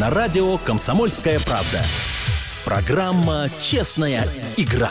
[0.00, 1.84] на радио «Комсомольская правда».
[2.64, 4.90] Программа «Честная игра».